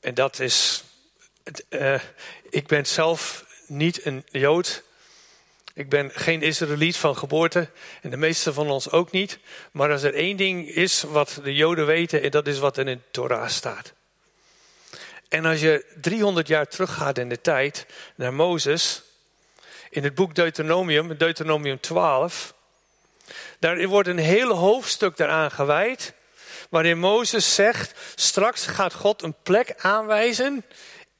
En 0.00 0.14
dat 0.14 0.38
is, 0.38 0.84
uh, 1.68 2.00
ik 2.50 2.66
ben 2.66 2.86
zelf 2.86 3.45
niet 3.66 4.06
een 4.06 4.24
Jood. 4.30 4.82
Ik 5.74 5.88
ben 5.88 6.10
geen 6.14 6.42
Israëliet 6.42 6.96
van 6.96 7.16
geboorte 7.16 7.68
en 8.02 8.10
de 8.10 8.16
meeste 8.16 8.52
van 8.52 8.70
ons 8.70 8.90
ook 8.90 9.10
niet. 9.10 9.38
Maar 9.72 9.90
als 9.90 10.02
er 10.02 10.14
één 10.14 10.36
ding 10.36 10.68
is 10.68 11.02
wat 11.02 11.40
de 11.42 11.54
Joden 11.54 11.86
weten, 11.86 12.22
en 12.22 12.30
dat 12.30 12.46
is 12.46 12.58
wat 12.58 12.78
in 12.78 12.86
de 12.86 12.98
Torah 13.10 13.48
staat. 13.48 13.92
En 15.28 15.44
als 15.44 15.60
je 15.60 15.84
300 16.00 16.48
jaar 16.48 16.68
teruggaat 16.68 17.18
in 17.18 17.28
de 17.28 17.40
tijd 17.40 17.86
naar 18.14 18.34
Mozes, 18.34 19.02
in 19.90 20.04
het 20.04 20.14
boek 20.14 20.34
Deuteronomium, 20.34 21.16
Deuteronomium 21.16 21.80
12, 21.80 22.54
daar 23.58 23.86
wordt 23.86 24.08
een 24.08 24.18
hele 24.18 24.54
hoofdstuk 24.54 25.16
daaraan 25.16 25.50
gewijd, 25.50 26.12
waarin 26.70 26.98
Mozes 26.98 27.54
zegt, 27.54 27.94
straks 28.14 28.66
gaat 28.66 28.94
God 28.94 29.22
een 29.22 29.34
plek 29.42 29.74
aanwijzen 29.76 30.64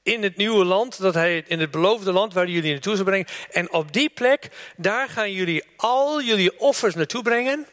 in 0.07 0.23
het 0.23 0.37
nieuwe 0.37 0.65
land, 0.65 1.01
dat 1.01 1.15
hij 1.15 1.45
in 1.47 1.61
het 1.61 1.71
beloofde 1.71 2.13
land 2.13 2.33
waar 2.33 2.49
jullie 2.49 2.73
naartoe 2.73 2.97
zal 2.97 3.05
brengen. 3.05 3.27
En 3.51 3.73
op 3.73 3.93
die 3.93 4.09
plek, 4.09 4.49
daar 4.77 5.09
gaan 5.09 5.33
jullie 5.33 5.65
al 5.77 6.23
jullie 6.23 6.59
offers 6.59 6.95
naartoe 6.95 7.23
brengen. 7.23 7.67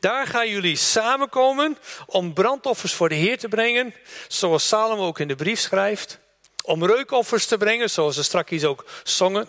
Daar 0.00 0.26
gaan 0.26 0.48
jullie 0.48 0.76
samenkomen 0.76 1.78
om 2.06 2.32
brandoffers 2.32 2.92
voor 2.92 3.08
de 3.08 3.14
Heer 3.14 3.38
te 3.38 3.48
brengen, 3.48 3.94
zoals 4.28 4.68
Salomo 4.68 5.06
ook 5.06 5.18
in 5.18 5.28
de 5.28 5.34
brief 5.34 5.60
schrijft. 5.60 6.18
Om 6.64 6.86
reukoffers 6.86 7.46
te 7.46 7.56
brengen, 7.56 7.90
zoals 7.90 8.14
ze 8.14 8.22
straks 8.22 8.64
ook 8.64 8.84
zongen 9.02 9.48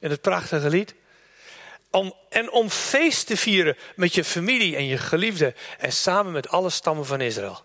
in 0.00 0.10
het 0.10 0.20
prachtige 0.20 0.68
lied. 0.68 0.94
En 2.28 2.50
om 2.50 2.70
feest 2.70 3.26
te 3.26 3.36
vieren 3.36 3.76
met 3.96 4.14
je 4.14 4.24
familie 4.24 4.76
en 4.76 4.86
je 4.86 4.98
geliefden 4.98 5.54
en 5.78 5.92
samen 5.92 6.32
met 6.32 6.48
alle 6.48 6.70
stammen 6.70 7.06
van 7.06 7.20
Israël. 7.20 7.64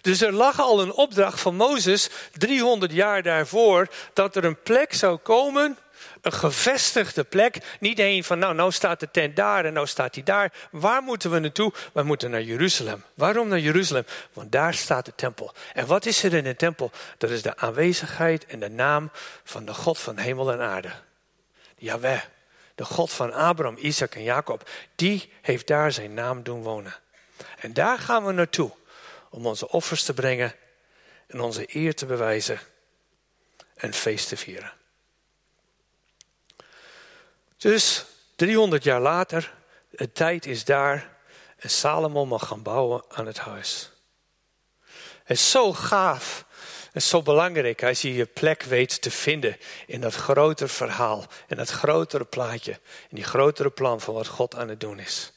Dus 0.00 0.20
er 0.20 0.32
lag 0.32 0.60
al 0.60 0.80
een 0.80 0.92
opdracht 0.92 1.40
van 1.40 1.56
Mozes 1.56 2.08
300 2.32 2.92
jaar 2.92 3.22
daarvoor 3.22 3.88
dat 4.12 4.36
er 4.36 4.44
een 4.44 4.62
plek 4.62 4.94
zou 4.94 5.16
komen, 5.16 5.78
een 6.20 6.32
gevestigde 6.32 7.24
plek. 7.24 7.76
Niet 7.80 7.98
een 7.98 8.24
van, 8.24 8.38
nou, 8.38 8.54
nou 8.54 8.72
staat 8.72 9.00
de 9.00 9.10
tent 9.10 9.36
daar 9.36 9.64
en 9.64 9.72
nou 9.72 9.86
staat 9.86 10.14
die 10.14 10.22
daar. 10.22 10.52
Waar 10.70 11.02
moeten 11.02 11.30
we 11.30 11.38
naartoe? 11.38 11.72
We 11.92 12.02
moeten 12.02 12.30
naar 12.30 12.42
Jeruzalem. 12.42 13.04
Waarom 13.14 13.48
naar 13.48 13.58
Jeruzalem? 13.58 14.04
Want 14.32 14.52
daar 14.52 14.74
staat 14.74 15.04
de 15.04 15.12
tempel. 15.14 15.52
En 15.72 15.86
wat 15.86 16.06
is 16.06 16.22
er 16.22 16.34
in 16.34 16.44
de 16.44 16.56
tempel? 16.56 16.90
Dat 17.18 17.30
is 17.30 17.42
de 17.42 17.56
aanwezigheid 17.56 18.46
en 18.46 18.60
de 18.60 18.70
naam 18.70 19.10
van 19.44 19.64
de 19.64 19.74
God 19.74 19.98
van 19.98 20.16
hemel 20.18 20.52
en 20.52 20.60
aarde. 20.60 20.90
Jawel, 21.76 22.20
de 22.74 22.84
God 22.84 23.12
van 23.12 23.32
Abraham, 23.32 23.76
Isaac 23.78 24.14
en 24.14 24.22
Jacob. 24.22 24.70
Die 24.94 25.32
heeft 25.42 25.66
daar 25.66 25.92
zijn 25.92 26.14
naam 26.14 26.42
doen 26.42 26.62
wonen. 26.62 26.94
En 27.58 27.72
daar 27.72 27.98
gaan 27.98 28.24
we 28.24 28.32
naartoe 28.32 28.70
om 29.34 29.46
onze 29.46 29.68
offers 29.68 30.02
te 30.02 30.14
brengen 30.14 30.54
en 31.26 31.40
onze 31.40 31.76
eer 31.76 31.94
te 31.94 32.06
bewijzen 32.06 32.60
en 33.74 33.92
feest 33.92 34.28
te 34.28 34.36
vieren. 34.36 34.72
Dus 37.56 38.04
300 38.36 38.84
jaar 38.84 39.00
later, 39.00 39.54
de 39.90 40.12
tijd 40.12 40.46
is 40.46 40.64
daar 40.64 41.16
en 41.56 41.70
Salomo 41.70 42.26
mag 42.26 42.46
gaan 42.46 42.62
bouwen 42.62 43.04
aan 43.08 43.26
het 43.26 43.38
huis. 43.38 43.90
Het 45.24 45.36
is 45.36 45.50
zo 45.50 45.72
gaaf 45.72 46.44
en 46.92 47.02
zo 47.02 47.22
belangrijk 47.22 47.82
als 47.82 48.02
je 48.02 48.14
je 48.14 48.26
plek 48.26 48.62
weet 48.62 49.02
te 49.02 49.10
vinden 49.10 49.56
in 49.86 50.00
dat 50.00 50.14
grotere 50.14 50.68
verhaal, 50.68 51.24
in 51.48 51.56
dat 51.56 51.70
grotere 51.70 52.24
plaatje, 52.24 52.72
in 53.08 53.16
die 53.16 53.24
grotere 53.24 53.70
plan 53.70 54.00
van 54.00 54.14
wat 54.14 54.26
God 54.26 54.54
aan 54.54 54.68
het 54.68 54.80
doen 54.80 54.98
is. 54.98 55.33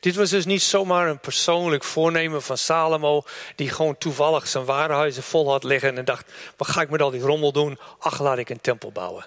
Dit 0.00 0.14
was 0.14 0.30
dus 0.30 0.44
niet 0.44 0.62
zomaar 0.62 1.08
een 1.08 1.18
persoonlijk 1.18 1.84
voornemen 1.84 2.42
van 2.42 2.58
Salomo, 2.58 3.22
die 3.56 3.68
gewoon 3.68 3.98
toevallig 3.98 4.46
zijn 4.48 4.64
warenhuizen 4.64 5.22
vol 5.22 5.50
had 5.50 5.64
liggen 5.64 5.98
en 5.98 6.04
dacht: 6.04 6.32
wat 6.56 6.68
ga 6.68 6.80
ik 6.80 6.90
met 6.90 7.02
al 7.02 7.10
die 7.10 7.20
rommel 7.20 7.52
doen? 7.52 7.78
Ach, 7.98 8.20
laat 8.20 8.38
ik 8.38 8.48
een 8.48 8.60
tempel 8.60 8.92
bouwen. 8.92 9.26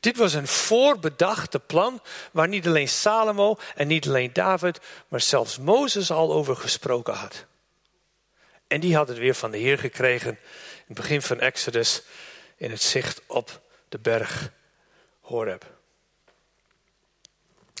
Dit 0.00 0.16
was 0.16 0.34
een 0.34 0.46
voorbedachte 0.46 1.58
plan 1.58 2.02
waar 2.32 2.48
niet 2.48 2.66
alleen 2.66 2.88
Salomo 2.88 3.56
en 3.74 3.86
niet 3.86 4.06
alleen 4.06 4.32
David, 4.32 4.80
maar 5.08 5.20
zelfs 5.20 5.58
Mozes 5.58 6.10
al 6.10 6.32
over 6.32 6.56
gesproken 6.56 7.14
had. 7.14 7.44
En 8.66 8.80
die 8.80 8.96
had 8.96 9.08
het 9.08 9.18
weer 9.18 9.34
van 9.34 9.50
de 9.50 9.58
Heer 9.58 9.78
gekregen 9.78 10.30
in 10.30 10.84
het 10.86 10.96
begin 10.96 11.22
van 11.22 11.40
Exodus 11.40 12.02
in 12.56 12.70
het 12.70 12.82
zicht 12.82 13.22
op 13.26 13.60
de 13.88 13.98
berg 13.98 14.50
Horeb. 15.20 15.77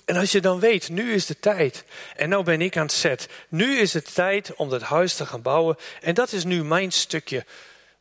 En 0.08 0.16
als 0.16 0.32
je 0.32 0.40
dan 0.40 0.60
weet, 0.60 0.88
nu 0.88 1.12
is 1.12 1.26
de 1.26 1.38
tijd. 1.38 1.84
En 2.16 2.28
nou 2.28 2.44
ben 2.44 2.60
ik 2.60 2.76
aan 2.76 2.82
het 2.82 2.92
zet. 2.92 3.28
Nu 3.48 3.78
is 3.78 3.92
het 3.92 4.14
tijd 4.14 4.54
om 4.54 4.68
dat 4.68 4.82
huis 4.82 5.14
te 5.14 5.26
gaan 5.26 5.42
bouwen. 5.42 5.76
En 6.00 6.14
dat 6.14 6.32
is 6.32 6.44
nu 6.44 6.64
mijn 6.64 6.92
stukje 6.92 7.44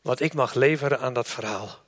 wat 0.02 0.20
ik 0.20 0.34
mag 0.34 0.54
leveren 0.54 1.00
aan 1.00 1.14
dat 1.14 1.28
verhaal. 1.28 1.84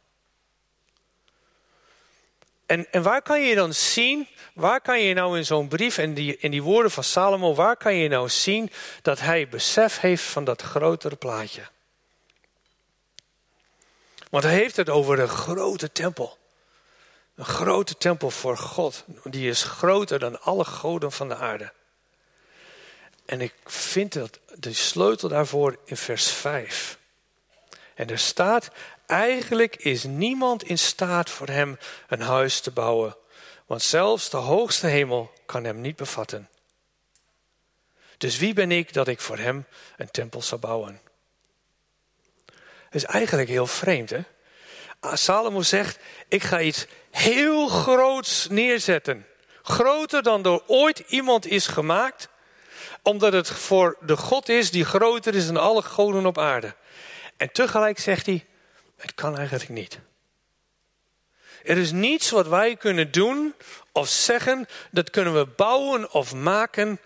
En, 2.65 2.91
en 2.91 3.01
waar 3.01 3.21
kan 3.21 3.41
je 3.41 3.55
dan 3.55 3.73
zien, 3.73 4.27
waar 4.53 4.81
kan 4.81 5.01
je 5.01 5.13
nou 5.13 5.37
in 5.37 5.45
zo'n 5.45 5.67
brief 5.67 5.97
en 5.97 6.13
die, 6.13 6.37
in 6.37 6.51
die 6.51 6.63
woorden 6.63 6.91
van 6.91 7.03
Salomo, 7.03 7.53
waar 7.53 7.77
kan 7.77 7.95
je 7.95 8.09
nou 8.09 8.29
zien 8.29 8.71
dat 9.01 9.19
hij 9.19 9.47
besef 9.47 9.99
heeft 9.99 10.23
van 10.23 10.43
dat 10.43 10.61
grotere 10.61 11.15
plaatje? 11.15 11.67
Want 14.29 14.43
hij 14.43 14.53
heeft 14.53 14.75
het 14.75 14.89
over 14.89 15.15
de 15.15 15.27
grote 15.27 15.91
tempel. 15.91 16.37
Een 17.39 17.45
grote 17.45 17.97
tempel 17.97 18.29
voor 18.29 18.57
God. 18.57 19.03
Die 19.23 19.49
is 19.49 19.63
groter 19.63 20.19
dan 20.19 20.41
alle 20.41 20.65
goden 20.65 21.11
van 21.11 21.27
de 21.27 21.35
aarde. 21.35 21.71
En 23.25 23.41
ik 23.41 23.53
vind 23.65 24.13
dat 24.13 24.39
de 24.55 24.73
sleutel 24.73 25.29
daarvoor 25.29 25.77
in 25.85 25.97
vers 25.97 26.31
5. 26.31 26.97
En 27.93 28.09
er 28.09 28.19
staat, 28.19 28.69
eigenlijk 29.05 29.75
is 29.75 30.03
niemand 30.03 30.63
in 30.63 30.77
staat 30.77 31.29
voor 31.29 31.47
hem 31.47 31.77
een 32.07 32.21
huis 32.21 32.59
te 32.59 32.71
bouwen. 32.71 33.15
Want 33.65 33.81
zelfs 33.81 34.29
de 34.29 34.37
hoogste 34.37 34.87
hemel 34.87 35.31
kan 35.45 35.63
hem 35.63 35.81
niet 35.81 35.95
bevatten. 35.95 36.49
Dus 38.17 38.37
wie 38.37 38.53
ben 38.53 38.71
ik 38.71 38.93
dat 38.93 39.07
ik 39.07 39.19
voor 39.19 39.37
hem 39.37 39.65
een 39.97 40.11
tempel 40.11 40.41
zou 40.41 40.61
bouwen? 40.61 41.01
Het 42.85 42.95
is 42.95 43.05
eigenlijk 43.05 43.49
heel 43.49 43.67
vreemd, 43.67 44.09
hè? 44.09 44.21
Salomo 45.01 45.61
zegt, 45.61 45.99
ik 46.27 46.43
ga 46.43 46.61
iets 46.61 46.85
heel 47.11 47.67
groots 47.67 48.47
neerzetten. 48.49 49.25
Groter 49.61 50.23
dan 50.23 50.41
door 50.41 50.63
ooit 50.67 50.99
iemand 51.07 51.45
is 51.45 51.67
gemaakt. 51.67 52.29
Omdat 53.01 53.33
het 53.33 53.49
voor 53.49 53.97
de 54.01 54.17
God 54.17 54.49
is 54.49 54.71
die 54.71 54.85
groter 54.85 55.35
is 55.35 55.45
dan 55.45 55.57
alle 55.57 55.81
goden 55.81 56.25
op 56.25 56.37
aarde. 56.37 56.75
En 57.37 57.51
tegelijk 57.51 57.99
zegt 57.99 58.25
hij, 58.25 58.45
het 58.97 59.13
kan 59.13 59.37
eigenlijk 59.37 59.69
niet. 59.69 59.99
Er 61.63 61.77
is 61.77 61.91
niets 61.91 62.29
wat 62.29 62.47
wij 62.47 62.75
kunnen 62.75 63.11
doen 63.11 63.55
of 63.91 64.07
zeggen, 64.07 64.67
dat 64.91 65.09
kunnen 65.09 65.33
we 65.33 65.45
bouwen 65.45 66.11
of 66.11 66.33
maken, 66.33 66.99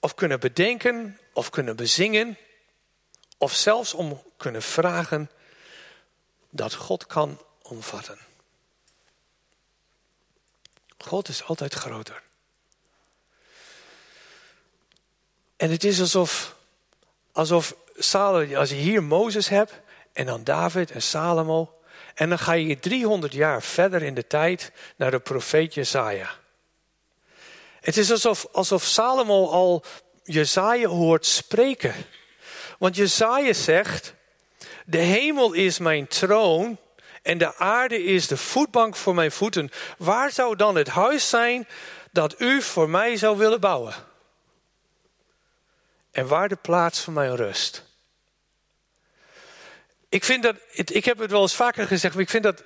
of 0.00 0.14
kunnen 0.14 0.40
bedenken 0.40 1.18
of 1.32 1.50
kunnen 1.50 1.76
bezingen, 1.76 2.38
of 3.38 3.54
zelfs 3.54 3.94
om 3.94 4.22
kunnen 4.36 4.62
vragen 4.62 5.30
dat 6.50 6.74
God 6.74 7.06
kan 7.06 7.40
omvatten. 7.62 8.25
God 11.06 11.28
is 11.28 11.44
altijd 11.44 11.74
groter. 11.74 12.22
En 15.56 15.70
het 15.70 15.84
is 15.84 16.00
alsof, 16.00 16.56
alsof 17.32 17.74
als 18.54 18.68
je 18.68 18.74
hier 18.74 19.02
Mozes 19.02 19.48
hebt 19.48 19.72
en 20.12 20.26
dan 20.26 20.44
David 20.44 20.90
en 20.90 21.02
Salomo. 21.02 21.80
En 22.14 22.28
dan 22.28 22.38
ga 22.38 22.52
je 22.52 22.78
300 22.78 23.32
jaar 23.32 23.62
verder 23.62 24.02
in 24.02 24.14
de 24.14 24.26
tijd 24.26 24.72
naar 24.96 25.10
de 25.10 25.18
profeet 25.18 25.74
Jezaja. 25.74 26.30
Het 27.80 27.96
is 27.96 28.10
alsof, 28.10 28.46
alsof 28.52 28.84
Salomo 28.84 29.48
al 29.48 29.84
Jezaja 30.24 30.88
hoort 30.88 31.26
spreken. 31.26 31.94
Want 32.78 32.96
Jezaja 32.96 33.52
zegt, 33.52 34.14
de 34.86 34.98
hemel 34.98 35.52
is 35.52 35.78
mijn 35.78 36.06
troon 36.06 36.78
en 37.26 37.38
de 37.38 37.56
aarde 37.56 38.04
is 38.04 38.26
de 38.26 38.36
voetbank 38.36 38.96
voor 38.96 39.14
mijn 39.14 39.32
voeten. 39.32 39.70
Waar 39.98 40.32
zou 40.32 40.56
dan 40.56 40.76
het 40.76 40.88
huis 40.88 41.28
zijn 41.28 41.68
dat 42.10 42.40
u 42.40 42.62
voor 42.62 42.90
mij 42.90 43.16
zou 43.16 43.38
willen 43.38 43.60
bouwen? 43.60 43.94
En 46.10 46.26
waar 46.26 46.48
de 46.48 46.56
plaats 46.56 47.00
van 47.00 47.12
mijn 47.12 47.36
rust? 47.36 47.84
Ik 50.08 50.24
vind 50.24 50.42
dat, 50.42 50.56
ik 50.72 51.04
heb 51.04 51.18
het 51.18 51.30
wel 51.30 51.42
eens 51.42 51.54
vaker 51.54 51.86
gezegd, 51.86 52.14
maar 52.14 52.22
ik 52.22 52.30
vind 52.30 52.42
dat 52.42 52.62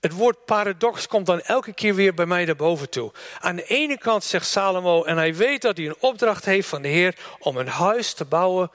het 0.00 0.12
woord 0.12 0.44
paradox 0.44 1.06
komt 1.06 1.26
dan 1.26 1.40
elke 1.40 1.72
keer 1.72 1.94
weer 1.94 2.14
bij 2.14 2.26
mij 2.26 2.44
naar 2.44 2.56
boven 2.56 2.90
toe. 2.90 3.12
Aan 3.38 3.56
de 3.56 3.64
ene 3.64 3.98
kant 3.98 4.24
zegt 4.24 4.46
Salomo, 4.46 5.04
en 5.04 5.16
hij 5.16 5.34
weet 5.34 5.62
dat 5.62 5.76
hij 5.76 5.86
een 5.86 5.96
opdracht 6.00 6.44
heeft 6.44 6.68
van 6.68 6.82
de 6.82 6.88
Heer 6.88 7.16
om 7.38 7.56
een 7.56 7.68
huis 7.68 8.12
te 8.12 8.24
bouwen 8.24 8.70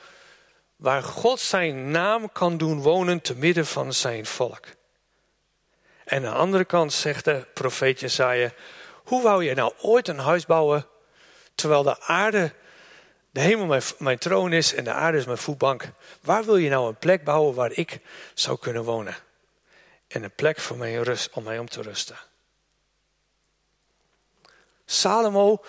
waar 0.75 1.03
God 1.03 1.39
zijn 1.39 1.91
naam 1.91 2.31
kan 2.31 2.57
doen 2.57 2.81
wonen 2.81 3.21
te 3.21 3.35
midden 3.35 3.65
van 3.65 3.93
zijn 3.93 4.25
volk. 4.25 4.65
En 6.05 6.25
aan 6.25 6.31
de 6.31 6.37
andere 6.37 6.65
kant 6.65 6.93
zegt 6.93 7.25
de 7.25 7.45
profeet 7.53 7.99
Jesaja, 7.99 8.51
hoe 9.03 9.21
wou 9.21 9.43
je 9.43 9.53
nou 9.53 9.73
ooit 9.81 10.07
een 10.07 10.19
huis 10.19 10.45
bouwen 10.45 10.87
terwijl 11.55 11.83
de 11.83 12.01
aarde, 12.01 12.53
de 13.31 13.39
hemel 13.39 13.65
mijn, 13.65 13.81
mijn 13.97 14.17
troon 14.17 14.53
is 14.53 14.73
en 14.73 14.83
de 14.83 14.91
aarde 14.91 15.17
is 15.17 15.25
mijn 15.25 15.37
voetbank? 15.37 15.89
Waar 16.21 16.43
wil 16.45 16.57
je 16.57 16.69
nou 16.69 16.87
een 16.87 16.97
plek 16.97 17.23
bouwen 17.23 17.53
waar 17.55 17.71
ik 17.71 17.99
zou 18.33 18.59
kunnen 18.59 18.83
wonen? 18.83 19.15
En 20.07 20.23
een 20.23 20.35
plek 20.35 20.59
voor 20.59 20.77
mij 20.77 20.95
rust, 20.95 21.29
om 21.33 21.43
mij 21.43 21.59
om 21.59 21.69
te 21.69 21.81
rusten. 21.81 22.17
Salomo 24.85 25.63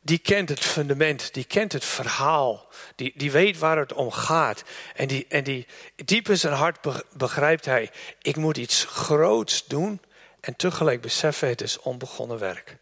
die 0.00 0.18
kent 0.18 0.48
het 0.48 0.60
fundament, 0.60 1.34
die 1.34 1.44
kent 1.44 1.72
het 1.72 1.84
verhaal, 1.84 2.68
die, 2.94 3.12
die 3.16 3.30
weet 3.30 3.58
waar 3.58 3.78
het 3.78 3.92
om 3.92 4.10
gaat. 4.10 4.64
En, 4.94 5.08
die, 5.08 5.26
en 5.28 5.44
die, 5.44 5.66
diep 6.04 6.28
in 6.28 6.38
zijn 6.38 6.54
hart 6.54 6.78
begrijpt 7.12 7.64
hij, 7.64 7.90
ik 8.22 8.36
moet 8.36 8.56
iets 8.56 8.84
groots 8.84 9.66
doen 9.66 10.00
en 10.40 10.56
tegelijk 10.56 11.00
beseffen, 11.00 11.48
het 11.48 11.60
is 11.60 11.78
onbegonnen 11.78 12.38
werk. 12.38 12.76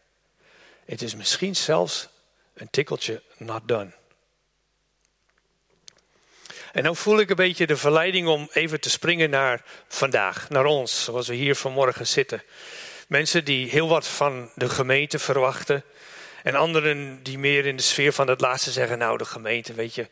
Het 0.84 1.02
is 1.02 1.14
misschien 1.14 1.56
zelfs 1.56 2.08
een 2.54 2.70
tikkeltje 2.70 3.22
not 3.36 3.68
done. 3.68 3.90
En 6.72 6.82
dan 6.82 6.96
voel 6.96 7.18
ik 7.18 7.30
een 7.30 7.36
beetje 7.36 7.66
de 7.66 7.76
verleiding 7.76 8.28
om 8.28 8.48
even 8.52 8.80
te 8.80 8.90
springen 8.90 9.30
naar 9.30 9.64
vandaag, 9.88 10.48
naar 10.48 10.64
ons, 10.64 11.04
zoals 11.04 11.28
we 11.28 11.34
hier 11.34 11.56
vanmorgen 11.56 12.06
zitten. 12.06 12.42
Mensen 13.08 13.44
die 13.44 13.70
heel 13.70 13.88
wat 13.88 14.06
van 14.06 14.50
de 14.54 14.68
gemeente 14.68 15.18
verwachten, 15.18 15.84
en 16.46 16.54
anderen 16.54 17.22
die 17.22 17.38
meer 17.38 17.66
in 17.66 17.76
de 17.76 17.82
sfeer 17.82 18.12
van 18.12 18.28
het 18.28 18.40
laatste 18.40 18.70
zeggen, 18.70 18.98
nou 18.98 19.18
de 19.18 19.24
gemeente, 19.24 19.74
weet 19.74 19.94
je, 19.94 20.08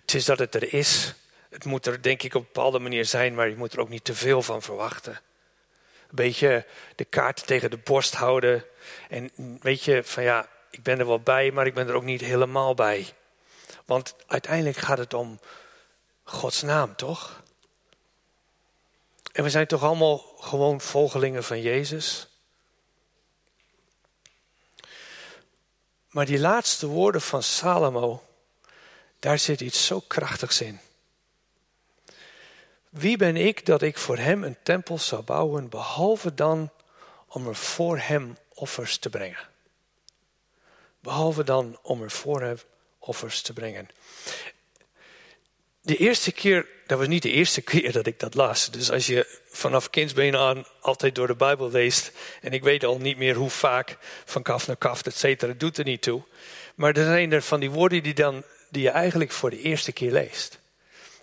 het 0.00 0.14
is 0.14 0.24
dat 0.24 0.38
het 0.38 0.54
er 0.54 0.74
is. 0.74 1.14
Het 1.50 1.64
moet 1.64 1.86
er 1.86 2.02
denk 2.02 2.22
ik 2.22 2.34
op 2.34 2.40
een 2.40 2.46
bepaalde 2.52 2.78
manier 2.78 3.04
zijn, 3.04 3.34
maar 3.34 3.48
je 3.48 3.56
moet 3.56 3.72
er 3.72 3.80
ook 3.80 3.88
niet 3.88 4.04
te 4.04 4.14
veel 4.14 4.42
van 4.42 4.62
verwachten. 4.62 5.12
Een 5.12 6.14
beetje 6.14 6.66
de 6.96 7.04
kaart 7.04 7.46
tegen 7.46 7.70
de 7.70 7.76
borst 7.76 8.14
houden. 8.14 8.64
En 9.08 9.30
weet 9.60 9.84
je, 9.84 10.04
van 10.04 10.22
ja, 10.22 10.48
ik 10.70 10.82
ben 10.82 10.98
er 10.98 11.06
wel 11.06 11.20
bij, 11.20 11.50
maar 11.50 11.66
ik 11.66 11.74
ben 11.74 11.88
er 11.88 11.94
ook 11.94 12.04
niet 12.04 12.20
helemaal 12.20 12.74
bij. 12.74 13.06
Want 13.84 14.14
uiteindelijk 14.26 14.76
gaat 14.76 14.98
het 14.98 15.14
om 15.14 15.40
Gods 16.22 16.62
naam, 16.62 16.96
toch? 16.96 17.42
En 19.32 19.42
we 19.42 19.50
zijn 19.50 19.66
toch 19.66 19.82
allemaal 19.82 20.18
gewoon 20.38 20.80
volgelingen 20.80 21.44
van 21.44 21.60
Jezus? 21.60 22.31
Maar 26.12 26.26
die 26.26 26.38
laatste 26.38 26.86
woorden 26.86 27.20
van 27.20 27.42
Salomo, 27.42 28.22
daar 29.18 29.38
zit 29.38 29.60
iets 29.60 29.86
zo 29.86 30.00
krachtigs 30.00 30.60
in. 30.60 30.80
Wie 32.88 33.16
ben 33.16 33.36
ik 33.36 33.66
dat 33.66 33.82
ik 33.82 33.98
voor 33.98 34.18
hem 34.18 34.44
een 34.44 34.56
tempel 34.62 34.98
zou 34.98 35.22
bouwen, 35.22 35.68
behalve 35.68 36.34
dan 36.34 36.70
om 37.26 37.48
er 37.48 37.56
voor 37.56 37.98
hem 37.98 38.36
offers 38.54 38.98
te 38.98 39.10
brengen? 39.10 39.48
Behalve 41.00 41.44
dan 41.44 41.78
om 41.82 42.02
er 42.02 42.10
voor 42.10 42.40
hem 42.40 42.58
offers 42.98 43.40
te 43.40 43.52
brengen. 43.52 43.88
De 45.80 45.96
eerste 45.96 46.32
keer, 46.32 46.66
dat 46.86 46.98
was 46.98 47.08
niet 47.08 47.22
de 47.22 47.30
eerste 47.30 47.60
keer 47.70 47.92
dat 47.92 48.06
ik 48.06 48.20
dat 48.20 48.34
las. 48.34 48.70
Dus 48.70 48.90
als 48.90 49.06
je 49.06 49.40
vanaf 49.52 49.90
kindsbeen 49.90 50.36
aan 50.36 50.64
altijd 50.80 51.14
door 51.14 51.26
de 51.26 51.34
Bijbel 51.34 51.70
leest. 51.70 52.12
En 52.40 52.52
ik 52.52 52.62
weet 52.62 52.84
al 52.84 52.98
niet 52.98 53.16
meer 53.16 53.34
hoe 53.34 53.50
vaak, 53.50 53.96
van 54.24 54.42
kaf 54.42 54.66
naar 54.66 54.76
kaf, 54.76 55.02
et 55.02 55.16
cetera, 55.16 55.52
doet 55.56 55.78
er 55.78 55.84
niet 55.84 56.02
toe. 56.02 56.22
Maar 56.74 56.96
er 56.96 57.04
zijn 57.04 57.32
er 57.32 57.42
van 57.42 57.60
die 57.60 57.70
woorden 57.70 58.02
die, 58.02 58.14
dan, 58.14 58.42
die 58.70 58.82
je 58.82 58.90
eigenlijk 58.90 59.32
voor 59.32 59.50
de 59.50 59.60
eerste 59.60 59.92
keer 59.92 60.12
leest. 60.12 60.60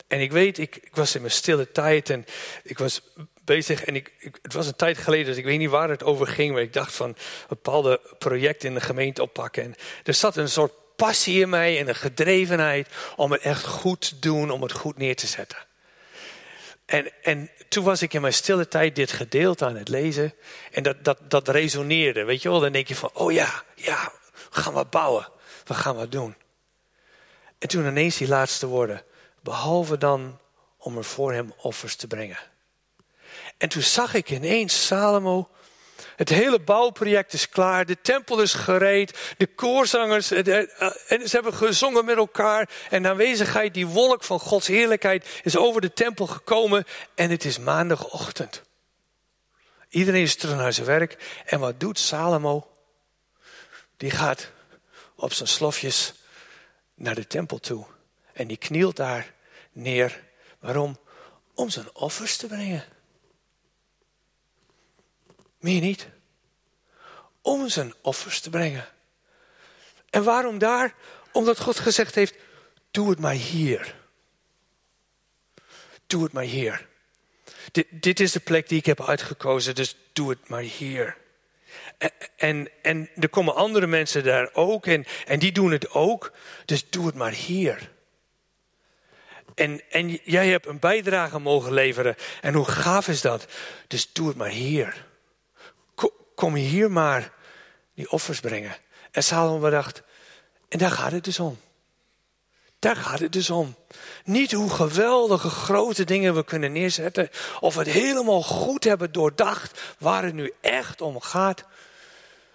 En 0.07 0.19
ik 0.19 0.31
weet, 0.31 0.57
ik, 0.57 0.81
was 0.91 1.15
in 1.15 1.21
mijn 1.21 1.33
stille 1.33 1.71
tijd 1.71 2.09
en 2.09 2.25
ik 2.63 2.77
was 2.77 3.01
bezig. 3.43 3.83
En 3.83 3.95
ik, 3.95 4.11
het 4.41 4.53
was 4.53 4.67
een 4.67 4.75
tijd 4.75 4.97
geleden, 4.97 5.25
dus 5.25 5.37
ik 5.37 5.45
weet 5.45 5.59
niet 5.59 5.69
waar 5.69 5.89
het 5.89 6.03
over 6.03 6.27
ging. 6.27 6.53
Maar 6.53 6.61
ik 6.61 6.73
dacht 6.73 6.93
van 6.95 7.09
een 7.09 7.15
bepaalde 7.47 8.01
project 8.17 8.63
in 8.63 8.73
de 8.73 8.81
gemeente 8.81 9.21
oppakken. 9.21 9.63
En 9.63 9.75
er 10.03 10.13
zat 10.13 10.35
een 10.35 10.49
soort 10.49 10.73
passie 10.95 11.41
in 11.41 11.49
mij 11.49 11.79
en 11.79 11.87
een 11.87 11.95
gedrevenheid 11.95 12.87
om 13.15 13.31
het 13.31 13.41
echt 13.41 13.65
goed 13.65 14.01
te 14.01 14.19
doen, 14.19 14.51
om 14.51 14.61
het 14.61 14.71
goed 14.71 14.97
neer 14.97 15.15
te 15.15 15.27
zetten. 15.27 15.57
En, 16.89 17.11
en 17.21 17.49
toen 17.67 17.83
was 17.83 18.01
ik 18.01 18.13
in 18.13 18.21
mijn 18.21 18.33
stille 18.33 18.67
tijd 18.67 18.95
dit 18.95 19.11
gedeelte 19.11 19.65
aan 19.65 19.75
het 19.75 19.89
lezen. 19.89 20.33
En 20.71 20.83
dat, 20.83 21.03
dat, 21.03 21.19
dat 21.27 21.47
resoneerde, 21.47 22.23
weet 22.23 22.41
je 22.41 22.49
wel. 22.49 22.59
Dan 22.59 22.71
denk 22.71 22.87
je 22.87 22.95
van, 22.95 23.09
oh 23.13 23.31
ja, 23.31 23.63
ja, 23.75 24.11
we 24.31 24.61
gaan 24.61 24.73
wat 24.73 24.89
bouwen. 24.89 25.27
We 25.65 25.73
gaan 25.73 25.95
wat 25.95 26.11
doen. 26.11 26.35
En 27.57 27.67
toen 27.67 27.87
ineens 27.87 28.17
die 28.17 28.27
laatste 28.27 28.67
woorden. 28.67 29.03
Behalve 29.41 29.97
dan 29.97 30.39
om 30.77 30.97
er 30.97 31.03
voor 31.03 31.33
hem 31.33 31.53
offers 31.57 31.95
te 31.95 32.07
brengen. 32.07 32.39
En 33.57 33.69
toen 33.69 33.81
zag 33.81 34.13
ik 34.13 34.29
ineens 34.29 34.85
Salomo 34.85 35.49
het 36.15 36.29
hele 36.29 36.59
bouwproject 36.59 37.33
is 37.33 37.49
klaar. 37.49 37.85
De 37.85 38.01
tempel 38.01 38.41
is 38.41 38.53
gereed. 38.53 39.17
De 39.37 39.47
koorzangers. 39.47 40.31
Eh, 40.31 40.57
en 41.11 41.29
ze 41.29 41.29
hebben 41.29 41.53
gezongen 41.53 42.05
met 42.05 42.17
elkaar. 42.17 42.69
En 42.89 43.03
de 43.03 43.09
aanwezigheid, 43.09 43.73
die 43.73 43.87
wolk 43.87 44.23
van 44.23 44.39
Gods 44.39 44.67
heerlijkheid, 44.67 45.39
is 45.43 45.57
over 45.57 45.81
de 45.81 45.93
tempel 45.93 46.27
gekomen. 46.27 46.85
En 47.15 47.29
het 47.29 47.45
is 47.45 47.59
maandagochtend. 47.59 48.61
Iedereen 49.89 50.21
is 50.21 50.35
terug 50.35 50.55
naar 50.55 50.73
zijn 50.73 50.87
werk. 50.87 51.41
En 51.45 51.59
wat 51.59 51.79
doet 51.79 51.99
Salomo? 51.99 52.67
Die 53.97 54.11
gaat 54.11 54.51
op 55.15 55.33
zijn 55.33 55.49
slofjes 55.49 56.13
naar 56.95 57.15
de 57.15 57.27
tempel 57.27 57.59
toe. 57.59 57.85
En 58.33 58.47
die 58.47 58.57
knielt 58.57 58.95
daar 58.95 59.33
neer. 59.71 60.23
Waarom? 60.59 60.97
Om 61.53 61.69
zijn 61.69 61.95
offers 61.95 62.37
te 62.37 62.47
brengen. 62.47 62.83
Meer 65.59 65.81
niet. 65.81 66.07
Om 67.41 67.69
zijn 67.69 67.93
offers 68.01 68.39
te 68.39 68.49
brengen. 68.49 68.87
En 70.09 70.23
waarom 70.23 70.57
daar? 70.57 70.93
Omdat 71.31 71.59
God 71.59 71.79
gezegd 71.79 72.15
heeft: 72.15 72.35
Doe 72.91 73.09
het 73.09 73.19
maar 73.19 73.33
hier. 73.33 73.95
Doe 76.07 76.23
het 76.23 76.31
maar 76.31 76.43
hier. 76.43 76.87
Dit, 77.71 77.87
dit 77.89 78.19
is 78.19 78.31
de 78.31 78.39
plek 78.39 78.69
die 78.69 78.77
ik 78.77 78.85
heb 78.85 79.03
uitgekozen, 79.03 79.75
dus 79.75 79.95
doe 80.13 80.29
het 80.29 80.49
maar 80.49 80.61
hier. 80.61 81.17
En, 81.97 82.11
en, 82.37 82.69
en 82.81 83.09
er 83.15 83.29
komen 83.29 83.55
andere 83.55 83.87
mensen 83.87 84.23
daar 84.23 84.49
ook 84.53 84.85
en, 84.85 85.05
en 85.25 85.39
die 85.39 85.51
doen 85.51 85.71
het 85.71 85.91
ook, 85.91 86.31
dus 86.65 86.89
doe 86.89 87.05
het 87.05 87.15
maar 87.15 87.31
hier. 87.31 87.91
En, 89.55 89.81
en 89.89 90.19
jij 90.23 90.47
hebt 90.47 90.65
een 90.65 90.79
bijdrage 90.79 91.39
mogen 91.39 91.73
leveren. 91.73 92.15
En 92.41 92.53
hoe 92.53 92.65
gaaf 92.65 93.07
is 93.07 93.21
dat? 93.21 93.47
Dus 93.87 94.13
doe 94.13 94.27
het 94.27 94.37
maar 94.37 94.49
hier. 94.49 95.07
Kom 96.39 96.55
hier 96.55 96.91
maar 96.91 97.33
die 97.93 98.11
offers 98.11 98.39
brengen. 98.39 98.75
En 99.11 99.23
Salomo 99.23 99.59
bedacht, 99.59 100.01
en 100.69 100.77
daar 100.77 100.91
gaat 100.91 101.11
het 101.11 101.23
dus 101.23 101.39
om. 101.39 101.59
Daar 102.79 102.95
gaat 102.95 103.19
het 103.19 103.31
dus 103.31 103.49
om. 103.49 103.75
Niet 104.23 104.51
hoe 104.51 104.69
geweldige 104.69 105.49
grote 105.49 106.03
dingen 106.03 106.35
we 106.35 106.43
kunnen 106.43 106.71
neerzetten. 106.71 107.29
Of 107.59 107.73
we 107.73 107.79
het 107.79 107.89
helemaal 107.89 108.41
goed 108.41 108.83
hebben 108.83 109.11
doordacht 109.11 109.81
waar 109.97 110.23
het 110.23 110.33
nu 110.33 110.53
echt 110.61 111.01
om 111.01 111.21
gaat. 111.21 111.63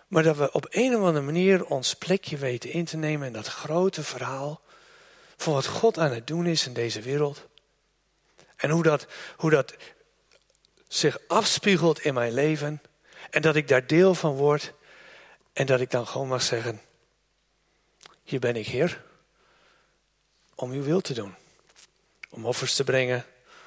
Maar 0.09 0.23
dat 0.23 0.37
we 0.37 0.53
op 0.53 0.67
een 0.71 0.97
of 0.97 1.03
andere 1.03 1.25
manier 1.25 1.65
ons 1.65 1.95
plekje 1.95 2.37
weten 2.37 2.71
in 2.71 2.85
te 2.85 2.97
nemen 2.97 3.27
in 3.27 3.33
dat 3.33 3.47
grote 3.47 4.03
verhaal. 4.03 4.61
Van 5.37 5.53
wat 5.53 5.67
God 5.67 5.99
aan 5.99 6.13
het 6.13 6.27
doen 6.27 6.47
is 6.47 6.67
in 6.67 6.73
deze 6.73 7.01
wereld. 7.01 7.47
En 8.57 8.71
hoe 8.71 8.83
dat, 8.83 9.07
hoe 9.37 9.51
dat 9.51 9.75
zich 10.89 11.19
afspiegelt 11.29 12.01
in 12.01 12.15
mijn 12.15 12.33
leven. 12.33 12.83
En 13.35 13.43
dat 13.43 13.57
ik 13.57 13.69
daar 13.69 13.87
deel 13.87 14.15
van 14.15 14.35
word. 14.35 14.73
En 15.53 15.67
dat 15.67 15.81
ik 15.81 15.91
dan 15.91 16.07
gewoon 16.07 16.29
mag 16.29 16.43
zeggen: 16.43 16.81
Hier 18.23 18.41
ben 18.41 18.57
ik, 18.57 18.67
Heer. 18.67 19.05
Om 20.55 20.71
uw 20.71 20.83
wil 20.83 21.01
te 21.01 21.15
doen. 21.15 21.35
Om 22.31 22.47
offers 22.47 22.75
te 22.75 22.85
brengen. 22.85 23.27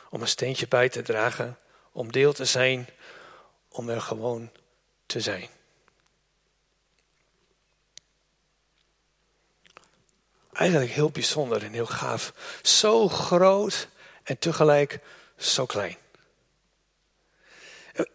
Om 0.10 0.22
een 0.22 0.28
steentje 0.28 0.68
bij 0.68 0.90
te 0.90 1.02
dragen. 1.02 1.58
Om 1.92 2.12
deel 2.12 2.34
te 2.34 2.46
zijn. 2.46 2.88
Om 3.70 3.90
er 3.90 4.02
gewoon 4.02 4.52
te 5.06 5.22
zijn. 5.22 5.50
Eigenlijk 10.54 10.92
heel 10.92 11.10
bijzonder 11.10 11.64
en 11.64 11.74
heel 11.74 11.86
gaaf. 11.86 12.34
Zo 12.62 13.08
groot 13.08 13.88
en 14.24 14.38
tegelijk 14.38 15.00
zo 15.38 15.66
klein. 15.66 15.98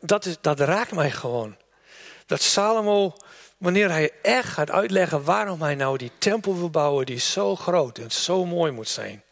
Dat, 0.00 0.24
is, 0.24 0.36
dat 0.40 0.60
raakt 0.60 0.92
mij 0.92 1.10
gewoon. 1.10 1.56
Dat 2.26 2.42
Salomo, 2.42 3.16
wanneer 3.58 3.90
hij 3.90 4.10
echt 4.22 4.48
gaat 4.48 4.70
uitleggen 4.70 5.24
waarom 5.24 5.62
hij 5.62 5.74
nou 5.74 5.98
die 5.98 6.12
tempel 6.18 6.56
wil 6.56 6.70
bouwen 6.70 7.06
die 7.06 7.18
zo 7.18 7.56
groot 7.56 7.98
en 7.98 8.10
zo 8.10 8.46
mooi 8.46 8.72
moet 8.72 8.88
zijn. 8.88 9.22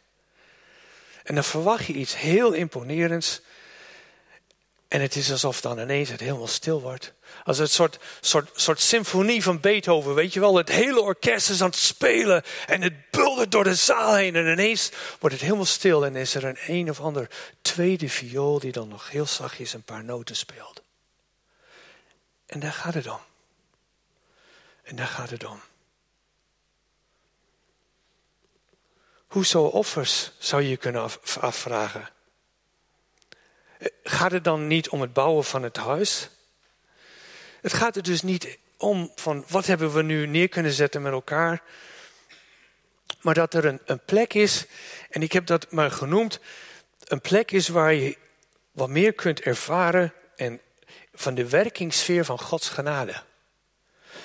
En 1.22 1.34
dan 1.34 1.44
verwacht 1.44 1.84
je 1.84 1.92
iets 1.92 2.16
heel 2.16 2.52
imponerends. 2.52 3.40
En 4.90 5.00
het 5.00 5.16
is 5.16 5.30
alsof 5.30 5.60
dan 5.60 5.78
ineens 5.78 6.08
het 6.08 6.20
helemaal 6.20 6.46
stil 6.46 6.80
wordt. 6.80 7.12
Als 7.44 7.58
een 7.58 7.68
soort, 7.68 7.98
soort, 8.20 8.60
soort 8.60 8.80
symfonie 8.80 9.42
van 9.42 9.60
Beethoven, 9.60 10.14
weet 10.14 10.32
je 10.32 10.40
wel. 10.40 10.56
Het 10.56 10.68
hele 10.68 11.00
orkest 11.00 11.50
is 11.50 11.62
aan 11.62 11.68
het 11.68 11.78
spelen 11.78 12.42
en 12.66 12.82
het 12.82 13.10
buldert 13.10 13.50
door 13.50 13.64
de 13.64 13.74
zaal 13.74 14.14
heen. 14.14 14.36
En 14.36 14.46
ineens 14.46 14.90
wordt 15.18 15.34
het 15.34 15.44
helemaal 15.44 15.64
stil 15.64 16.04
en 16.04 16.16
is 16.16 16.34
er 16.34 16.44
een 16.44 16.58
een 16.66 16.90
of 16.90 17.00
ander 17.00 17.30
tweede 17.62 18.08
viool 18.08 18.58
die 18.58 18.72
dan 18.72 18.88
nog 18.88 19.10
heel 19.10 19.26
zachtjes 19.26 19.72
een 19.72 19.82
paar 19.82 20.04
noten 20.04 20.36
speelt. 20.36 20.82
En 22.46 22.60
daar 22.60 22.72
gaat 22.72 22.94
het 22.94 23.06
om. 23.06 23.20
En 24.82 24.96
daar 24.96 25.06
gaat 25.06 25.30
het 25.30 25.44
om. 25.44 25.60
Hoezo 29.26 29.64
offers 29.64 30.32
zou 30.38 30.62
je 30.62 30.76
kunnen 30.76 31.10
afvragen? 31.40 32.08
Gaat 34.02 34.32
het 34.32 34.44
dan 34.44 34.66
niet 34.66 34.88
om 34.88 35.00
het 35.00 35.12
bouwen 35.12 35.44
van 35.44 35.62
het 35.62 35.76
huis? 35.76 36.28
Het 37.60 37.72
gaat 37.72 37.96
er 37.96 38.02
dus 38.02 38.22
niet 38.22 38.58
om 38.76 39.12
van 39.14 39.44
wat 39.48 39.66
hebben 39.66 39.92
we 39.92 40.02
nu 40.02 40.26
neer 40.26 40.48
kunnen 40.48 40.72
zetten 40.72 41.02
met 41.02 41.12
elkaar. 41.12 41.62
Maar 43.20 43.34
dat 43.34 43.54
er 43.54 43.64
een, 43.64 43.80
een 43.84 44.04
plek 44.04 44.34
is, 44.34 44.66
en 45.10 45.22
ik 45.22 45.32
heb 45.32 45.46
dat 45.46 45.70
maar 45.70 45.90
genoemd, 45.90 46.40
een 47.04 47.20
plek 47.20 47.50
is 47.50 47.68
waar 47.68 47.94
je 47.94 48.16
wat 48.70 48.88
meer 48.88 49.12
kunt 49.12 49.40
ervaren 49.40 50.12
en 50.36 50.60
van 51.14 51.34
de 51.34 51.48
werkingssfeer 51.48 52.24
van 52.24 52.40
Gods 52.40 52.68
genade. 52.68 53.22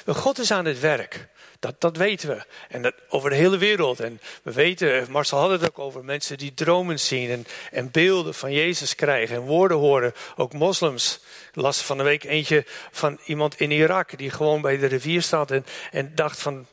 God 0.06 0.40
is 0.40 0.52
aan 0.52 0.66
het 0.66 0.80
werk. 0.80 1.28
Dat, 1.66 1.82
dat 1.82 1.98
weten 1.98 2.30
we. 2.30 2.46
En 2.70 2.82
dat 2.82 2.94
over 3.10 3.30
de 3.30 3.36
hele 3.36 3.58
wereld. 3.58 4.00
En 4.00 4.22
we 4.44 4.52
weten, 4.52 5.12
Marcel 5.12 5.40
had 5.40 5.50
het 5.50 5.66
ook 5.66 5.80
over 5.80 6.04
mensen 6.04 6.38
die 6.38 6.54
dromen 6.54 7.00
zien 7.00 7.30
en, 7.30 7.46
en 7.72 7.92
beelden 7.92 8.34
van 8.34 8.52
Jezus 8.52 8.96
krijgen 8.96 9.36
en 9.36 9.42
woorden 9.42 9.78
horen. 9.78 10.14
Ook 10.36 10.54
moslims. 10.54 11.20
Ik 11.50 11.56
las 11.56 11.82
van 11.82 11.98
de 11.98 12.04
week 12.04 12.24
eentje 12.24 12.66
van 12.92 13.20
iemand 13.26 13.60
in 13.60 13.72
Irak 13.72 14.18
die 14.18 14.30
gewoon 14.30 14.62
bij 14.62 14.78
de 14.78 14.86
rivier 14.86 15.22
staat 15.22 15.52
en, 15.52 15.66
en 15.92 16.16
dacht 16.16 16.40
van, 16.40 16.68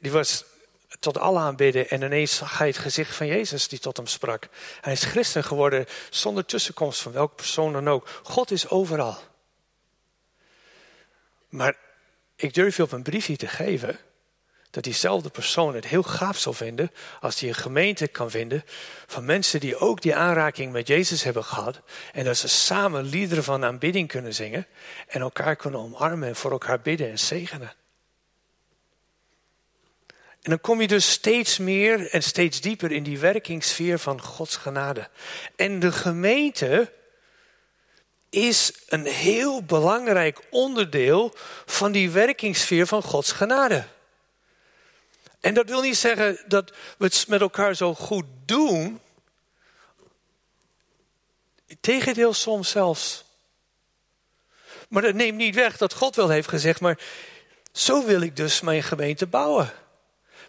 die 0.00 0.12
was 0.12 0.44
tot 1.00 1.18
Allah 1.18 1.42
aanbidden 1.44 1.88
en 1.88 2.02
ineens 2.02 2.36
zag 2.36 2.58
hij 2.58 2.66
het 2.66 2.78
gezicht 2.78 3.14
van 3.14 3.26
Jezus 3.26 3.68
die 3.68 3.78
tot 3.78 3.96
hem 3.96 4.06
sprak. 4.06 4.48
Hij 4.80 4.92
is 4.92 5.04
christen 5.04 5.44
geworden 5.44 5.86
zonder 6.10 6.44
tussenkomst 6.44 7.00
van 7.00 7.12
welke 7.12 7.34
persoon 7.34 7.72
dan 7.72 7.88
ook. 7.88 8.08
God 8.22 8.50
is 8.50 8.68
overal. 8.68 9.18
Maar 11.48 11.76
ik 12.42 12.54
durf 12.54 12.76
je 12.76 12.82
op 12.82 12.92
een 12.92 13.02
briefje 13.02 13.36
te 13.36 13.46
geven 13.46 13.98
dat 14.70 14.84
diezelfde 14.84 15.30
persoon 15.30 15.74
het 15.74 15.86
heel 15.86 16.02
gaaf 16.02 16.38
zal 16.38 16.52
vinden 16.52 16.90
als 17.20 17.40
hij 17.40 17.48
een 17.48 17.54
gemeente 17.54 18.06
kan 18.08 18.30
vinden 18.30 18.64
van 19.06 19.24
mensen 19.24 19.60
die 19.60 19.78
ook 19.78 20.02
die 20.02 20.14
aanraking 20.14 20.72
met 20.72 20.86
Jezus 20.86 21.22
hebben 21.22 21.44
gehad 21.44 21.80
en 22.12 22.24
dat 22.24 22.36
ze 22.36 22.48
samen 22.48 23.04
liederen 23.04 23.44
van 23.44 23.64
aanbidding 23.64 24.08
kunnen 24.08 24.34
zingen 24.34 24.66
en 25.06 25.20
elkaar 25.20 25.56
kunnen 25.56 25.80
omarmen 25.80 26.28
en 26.28 26.36
voor 26.36 26.50
elkaar 26.50 26.80
bidden 26.80 27.10
en 27.10 27.18
zegenen. 27.18 27.72
En 30.42 30.50
dan 30.50 30.60
kom 30.60 30.80
je 30.80 30.88
dus 30.88 31.10
steeds 31.10 31.58
meer 31.58 32.10
en 32.10 32.22
steeds 32.22 32.60
dieper 32.60 32.92
in 32.92 33.02
die 33.02 33.18
werkingssfeer 33.18 33.98
van 33.98 34.22
Gods 34.22 34.56
genade. 34.56 35.08
En 35.56 35.78
de 35.78 35.92
gemeente 35.92 36.92
is 38.32 38.72
een 38.88 39.06
heel 39.06 39.62
belangrijk 39.62 40.40
onderdeel 40.50 41.34
van 41.66 41.92
die 41.92 42.10
werkingssfeer 42.10 42.86
van 42.86 43.02
Gods 43.02 43.32
genade. 43.32 43.84
En 45.40 45.54
dat 45.54 45.68
wil 45.68 45.80
niet 45.80 45.96
zeggen 45.96 46.38
dat 46.46 46.72
we 46.98 47.04
het 47.04 47.24
met 47.28 47.40
elkaar 47.40 47.74
zo 47.74 47.94
goed 47.94 48.24
doen. 48.44 49.00
Tegendeel 51.80 52.32
soms 52.32 52.70
zelfs. 52.70 53.24
Maar 54.88 55.02
dat 55.02 55.14
neemt 55.14 55.36
niet 55.36 55.54
weg 55.54 55.76
dat 55.76 55.94
God 55.94 56.16
wel 56.16 56.28
heeft 56.28 56.48
gezegd, 56.48 56.80
maar 56.80 56.98
zo 57.72 58.04
wil 58.04 58.20
ik 58.20 58.36
dus 58.36 58.60
mijn 58.60 58.82
gemeente 58.82 59.26
bouwen. 59.26 59.72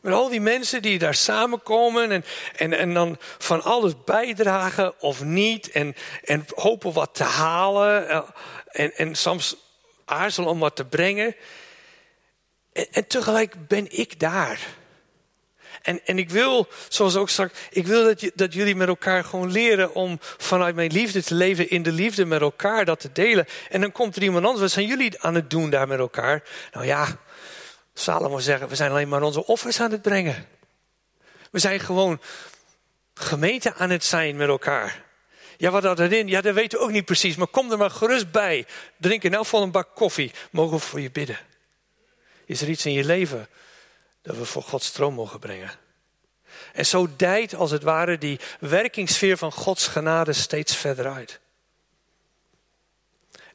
Met 0.03 0.13
al 0.13 0.29
die 0.29 0.41
mensen 0.41 0.81
die 0.81 0.99
daar 0.99 1.15
samenkomen 1.15 2.11
en, 2.11 2.25
en, 2.55 2.73
en 2.73 2.93
dan 2.93 3.17
van 3.37 3.63
alles 3.63 3.93
bijdragen 4.05 5.01
of 5.01 5.23
niet. 5.23 5.71
En, 5.71 5.95
en 6.23 6.45
hopen 6.55 6.93
wat 6.93 7.15
te 7.15 7.23
halen. 7.23 8.09
Eh, 8.09 8.21
en, 8.65 8.95
en 8.95 9.15
soms 9.15 9.55
aarzelen 10.05 10.49
om 10.49 10.59
wat 10.59 10.75
te 10.75 10.85
brengen. 10.85 11.35
En, 12.73 12.87
en 12.91 13.07
tegelijk 13.07 13.67
ben 13.67 13.87
ik 13.99 14.19
daar. 14.19 14.59
En, 15.81 16.05
en 16.05 16.17
ik 16.17 16.29
wil, 16.29 16.67
zoals 16.89 17.15
ook 17.15 17.29
straks, 17.29 17.59
ik 17.69 17.87
wil 17.87 18.03
dat, 18.03 18.21
je, 18.21 18.31
dat 18.35 18.53
jullie 18.53 18.75
met 18.75 18.87
elkaar 18.87 19.23
gewoon 19.23 19.51
leren 19.51 19.93
om 19.93 20.17
vanuit 20.21 20.75
mijn 20.75 20.91
liefde 20.91 21.23
te 21.23 21.35
leven 21.35 21.69
in 21.69 21.83
de 21.83 21.91
liefde 21.91 22.25
met 22.25 22.41
elkaar, 22.41 22.85
dat 22.85 22.99
te 22.99 23.11
delen. 23.11 23.45
En 23.69 23.81
dan 23.81 23.91
komt 23.91 24.15
er 24.15 24.23
iemand 24.23 24.43
anders, 24.43 24.61
wat 24.61 24.71
zijn 24.71 24.87
jullie 24.87 25.21
aan 25.21 25.35
het 25.35 25.49
doen 25.49 25.69
daar 25.69 25.87
met 25.87 25.99
elkaar? 25.99 26.43
Nou 26.71 26.85
ja, 26.85 27.07
Salomo 27.93 28.39
zeggen, 28.39 28.67
we 28.67 28.75
zijn 28.75 28.91
alleen 28.91 29.09
maar 29.09 29.21
onze 29.21 29.45
offers 29.45 29.79
aan 29.79 29.91
het 29.91 30.01
brengen. 30.01 30.47
We 31.51 31.59
zijn 31.59 31.79
gewoon 31.79 32.21
gemeente 33.13 33.73
aan 33.73 33.89
het 33.89 34.03
zijn 34.03 34.35
met 34.35 34.47
elkaar. 34.47 35.03
Ja, 35.57 35.71
wat 35.71 35.81
dat 35.81 35.99
erin? 35.99 36.27
Ja, 36.27 36.41
dat 36.41 36.53
weten 36.53 36.79
we 36.79 36.83
ook 36.83 36.91
niet 36.91 37.05
precies. 37.05 37.35
Maar 37.35 37.47
kom 37.47 37.71
er 37.71 37.77
maar 37.77 37.89
gerust 37.89 38.31
bij. 38.31 38.65
Drink 38.97 39.23
in 39.23 39.33
elk 39.33 39.43
geval 39.43 39.61
een 39.61 39.71
bak 39.71 39.89
koffie. 39.95 40.31
Mogen 40.51 40.77
we 40.77 40.83
voor 40.83 41.01
je 41.01 41.11
bidden? 41.11 41.37
Is 42.45 42.61
er 42.61 42.69
iets 42.69 42.85
in 42.85 42.93
je 42.93 43.03
leven 43.03 43.47
dat 44.21 44.37
we 44.37 44.45
voor 44.45 44.63
Gods 44.63 44.85
stroom 44.85 45.13
mogen 45.13 45.39
brengen? 45.39 45.71
En 46.73 46.85
zo 46.85 47.07
dijt 47.17 47.55
als 47.55 47.71
het 47.71 47.83
ware 47.83 48.17
die 48.17 48.39
werkingssfeer 48.59 49.37
van 49.37 49.51
Gods 49.51 49.87
genade 49.87 50.33
steeds 50.33 50.75
verder 50.75 51.11
uit. 51.13 51.39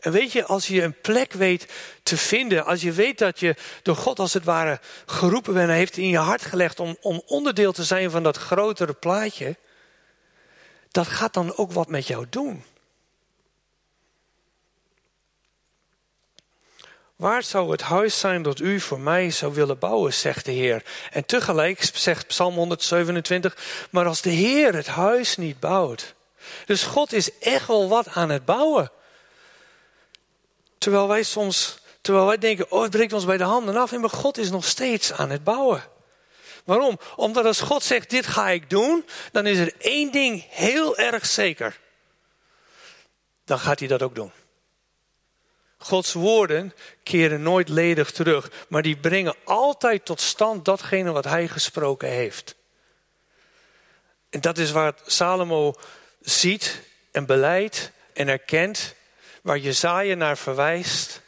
En 0.01 0.13
weet 0.13 0.33
je, 0.33 0.45
als 0.45 0.67
je 0.67 0.83
een 0.83 1.01
plek 1.01 1.33
weet 1.33 1.67
te 2.03 2.17
vinden, 2.17 2.65
als 2.65 2.81
je 2.81 2.93
weet 2.93 3.19
dat 3.19 3.41
je 3.41 3.57
door 3.83 3.97
God 3.97 4.19
als 4.19 4.33
het 4.33 4.45
ware 4.45 4.81
geroepen 5.07 5.55
bent, 5.55 5.69
hij 5.69 5.77
heeft 5.77 5.97
in 5.97 6.09
je 6.09 6.19
hart 6.19 6.43
gelegd 6.43 6.81
om, 6.81 6.97
om 7.01 7.23
onderdeel 7.27 7.73
te 7.73 7.85
zijn 7.85 8.11
van 8.11 8.23
dat 8.23 8.37
grotere 8.37 8.93
plaatje, 8.93 9.57
dat 10.91 11.07
gaat 11.07 11.35
dan 11.35 11.57
ook 11.57 11.73
wat 11.73 11.89
met 11.89 12.07
jou 12.07 12.27
doen. 12.31 12.65
Waar 17.17 17.43
zou 17.43 17.71
het 17.71 17.81
huis 17.81 18.19
zijn 18.19 18.43
dat 18.43 18.61
u 18.61 18.81
voor 18.81 19.01
mij 19.01 19.31
zou 19.31 19.55
willen 19.55 19.79
bouwen, 19.79 20.15
zegt 20.15 20.45
de 20.45 20.53
Heer. 20.53 20.83
En 21.11 21.25
tegelijk 21.25 21.91
zegt 21.95 22.27
Psalm 22.27 22.55
127, 22.55 23.57
maar 23.91 24.07
als 24.07 24.23
de 24.23 24.31
Heer 24.31 24.75
het 24.75 24.87
huis 24.87 25.37
niet 25.37 25.61
bouwt. 25.61 26.15
Dus 26.67 26.83
God 26.83 27.13
is 27.13 27.39
echt 27.39 27.67
wel 27.67 27.89
wat 27.89 28.09
aan 28.09 28.29
het 28.29 28.45
bouwen. 28.45 28.91
Terwijl 30.79 31.09
wij 31.09 31.23
soms, 31.23 31.79
terwijl 32.01 32.27
wij 32.27 32.38
denken, 32.38 32.71
oh 32.71 32.83
het 32.83 32.91
breekt 32.91 33.12
ons 33.12 33.25
bij 33.25 33.37
de 33.37 33.45
handen 33.45 33.77
af. 33.77 33.93
En 33.93 34.01
maar 34.01 34.11
God 34.11 34.38
is 34.38 34.51
nog 34.51 34.64
steeds 34.64 35.12
aan 35.12 35.31
het 35.31 35.45
bouwen. 35.45 35.83
Waarom? 36.64 36.99
Omdat 37.17 37.45
als 37.45 37.61
God 37.61 37.83
zegt, 37.83 38.11
dit 38.11 38.27
ga 38.27 38.49
ik 38.49 38.71
doen, 38.71 39.05
dan 39.33 39.47
is 39.47 39.59
er 39.59 39.73
één 39.79 40.12
ding 40.12 40.45
heel 40.49 40.97
erg 40.97 41.27
zeker. 41.27 41.81
Dan 43.45 43.59
gaat 43.59 43.79
hij 43.79 43.88
dat 43.88 44.03
ook 44.03 44.14
doen. 44.14 44.33
Gods 45.79 46.12
woorden 46.12 46.75
keren 47.03 47.43
nooit 47.43 47.69
ledig 47.69 48.11
terug, 48.11 48.51
maar 48.69 48.83
die 48.83 48.97
brengen 48.97 49.35
altijd 49.45 50.05
tot 50.05 50.21
stand 50.21 50.64
datgene 50.64 51.11
wat 51.12 51.25
hij 51.25 51.49
gesproken 51.49 52.09
heeft. 52.09 52.55
En 54.31 54.41
dat 54.41 54.59
is 54.59 54.71
waar 54.71 54.93
Salomo 55.07 55.75
ziet 56.21 56.81
en 57.11 57.27
beleidt 57.27 57.91
en 58.12 58.29
erkent, 58.29 58.95
waar 59.49 59.59
Jezaja 59.59 60.15
naar 60.15 60.39
verwijst, 60.39 61.23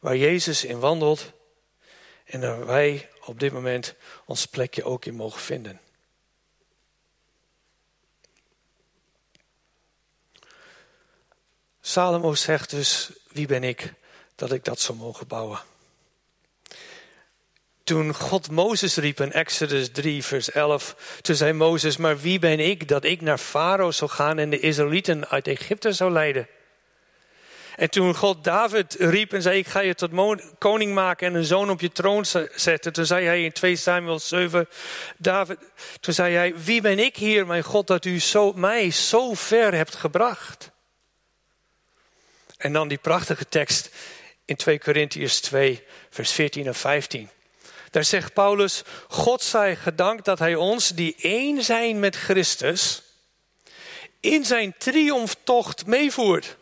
waar 0.00 0.16
Jezus 0.16 0.64
in 0.64 0.78
wandelt 0.78 1.32
en 2.24 2.40
waar 2.40 2.66
wij 2.66 3.08
op 3.24 3.40
dit 3.40 3.52
moment 3.52 3.94
ons 4.24 4.46
plekje 4.46 4.84
ook 4.84 5.04
in 5.04 5.14
mogen 5.14 5.40
vinden. 5.40 5.80
Salomo 11.80 12.34
zegt 12.34 12.70
dus, 12.70 13.10
wie 13.28 13.46
ben 13.46 13.64
ik 13.64 13.92
dat 14.34 14.52
ik 14.52 14.64
dat 14.64 14.80
zou 14.80 14.98
mogen 14.98 15.26
bouwen? 15.26 15.60
Toen 17.84 18.14
God 18.14 18.50
Mozes 18.50 18.96
riep 18.96 19.20
in 19.20 19.32
Exodus 19.32 19.90
3, 19.90 20.24
vers 20.24 20.50
11, 20.50 21.18
toen 21.20 21.36
zei 21.36 21.52
Mozes, 21.52 21.96
maar 21.96 22.20
wie 22.20 22.38
ben 22.38 22.60
ik 22.60 22.88
dat 22.88 23.04
ik 23.04 23.20
naar 23.20 23.38
Farao 23.38 23.90
zou 23.90 24.10
gaan 24.10 24.38
en 24.38 24.50
de 24.50 24.60
Israëlieten 24.60 25.28
uit 25.28 25.46
Egypte 25.46 25.92
zou 25.92 26.12
leiden? 26.12 26.48
En 27.80 27.90
toen 27.90 28.14
God 28.14 28.44
David 28.44 28.96
riep 28.98 29.32
en 29.32 29.42
zei: 29.42 29.58
Ik 29.58 29.66
ga 29.66 29.80
je 29.80 29.94
tot 29.94 30.10
koning 30.58 30.94
maken 30.94 31.26
en 31.26 31.34
een 31.34 31.44
zoon 31.44 31.70
op 31.70 31.80
je 31.80 31.92
troon 31.92 32.24
zetten. 32.54 32.92
Toen 32.92 33.06
zei 33.06 33.26
hij 33.26 33.44
in 33.44 33.52
2 33.52 33.76
Samuel 33.76 34.18
7, 34.18 34.68
David, 35.16 35.58
toen 36.00 36.14
zei 36.14 36.34
hij: 36.34 36.54
Wie 36.56 36.80
ben 36.80 36.98
ik 36.98 37.16
hier, 37.16 37.46
mijn 37.46 37.62
God, 37.62 37.86
dat 37.86 38.04
u 38.04 38.18
zo, 38.18 38.52
mij 38.52 38.90
zo 38.90 39.34
ver 39.34 39.74
hebt 39.74 39.94
gebracht? 39.94 40.70
En 42.56 42.72
dan 42.72 42.88
die 42.88 42.98
prachtige 42.98 43.48
tekst 43.48 43.90
in 44.44 44.56
2 44.56 44.78
Korintiërs 44.78 45.40
2, 45.40 45.82
vers 46.10 46.32
14 46.32 46.66
en 46.66 46.74
15. 46.74 47.28
Daar 47.90 48.04
zegt 48.04 48.32
Paulus: 48.32 48.82
God 49.08 49.42
zij 49.42 49.76
gedankt 49.76 50.24
dat 50.24 50.38
hij 50.38 50.54
ons, 50.54 50.88
die 50.88 51.16
één 51.20 51.62
zijn 51.62 52.00
met 52.00 52.16
Christus, 52.16 53.02
in 54.20 54.44
zijn 54.44 54.74
triomftocht 54.78 55.86
meevoert. 55.86 56.58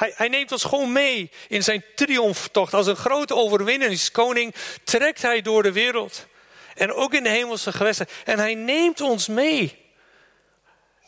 Hij, 0.00 0.12
hij, 0.16 0.28
neemt 0.28 0.52
ons 0.52 0.64
gewoon 0.64 0.92
mee 0.92 1.30
in 1.48 1.62
zijn 1.62 1.84
triomftocht. 1.94 2.74
Als 2.74 2.86
een 2.86 2.96
grote 2.96 3.34
overwinningskoning 3.34 4.54
trekt 4.84 5.22
hij 5.22 5.42
door 5.42 5.62
de 5.62 5.72
wereld. 5.72 6.26
En 6.74 6.92
ook 6.92 7.14
in 7.14 7.22
de 7.22 7.28
hemelse 7.28 7.72
gewesten. 7.72 8.06
En 8.24 8.38
hij 8.38 8.54
neemt 8.54 9.00
ons 9.00 9.28
mee. 9.28 9.78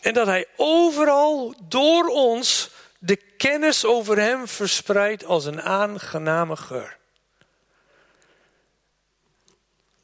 En 0.00 0.14
dat 0.14 0.26
hij 0.26 0.46
overal 0.56 1.54
door 1.68 2.06
ons 2.06 2.70
de 2.98 3.16
kennis 3.16 3.84
over 3.84 4.18
hem 4.18 4.48
verspreidt 4.48 5.24
als 5.24 5.44
een 5.44 5.62
aangename 5.62 6.56
geur. 6.56 6.96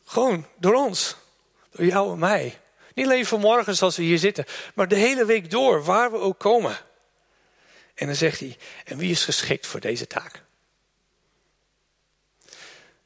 Gewoon 0.04 0.46
door 0.56 0.74
ons. 0.74 1.16
Door 1.70 1.86
jou 1.86 2.12
en 2.12 2.18
mij. 2.18 2.58
Niet 2.94 3.06
alleen 3.06 3.26
vanmorgen 3.26 3.76
zoals 3.76 3.96
we 3.96 4.02
hier 4.02 4.18
zitten, 4.18 4.44
maar 4.74 4.88
de 4.88 4.96
hele 4.96 5.24
week 5.24 5.50
door, 5.50 5.84
waar 5.84 6.10
we 6.10 6.18
ook 6.18 6.38
komen. 6.38 6.78
En 7.98 8.06
dan 8.06 8.14
zegt 8.14 8.40
hij, 8.40 8.56
en 8.84 8.96
wie 8.96 9.10
is 9.10 9.24
geschikt 9.24 9.66
voor 9.66 9.80
deze 9.80 10.06
taak? 10.06 10.42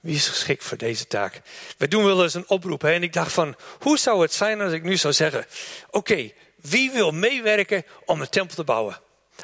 Wie 0.00 0.14
is 0.14 0.28
geschikt 0.28 0.64
voor 0.64 0.76
deze 0.76 1.06
taak? 1.06 1.40
We 1.78 1.88
doen 1.88 2.04
wel 2.04 2.22
eens 2.22 2.34
een 2.34 2.48
oproep. 2.48 2.82
Hè? 2.82 2.92
En 2.92 3.02
ik 3.02 3.12
dacht 3.12 3.32
van, 3.32 3.56
hoe 3.78 3.98
zou 3.98 4.22
het 4.22 4.32
zijn 4.32 4.60
als 4.60 4.72
ik 4.72 4.82
nu 4.82 4.96
zou 4.96 5.12
zeggen... 5.12 5.46
Oké, 5.90 6.32
wie 6.56 6.90
wil 6.90 7.10
meewerken 7.10 7.84
om 8.04 8.20
een 8.20 8.28
tempel 8.28 8.54
te 8.54 8.64
bouwen? 8.64 9.00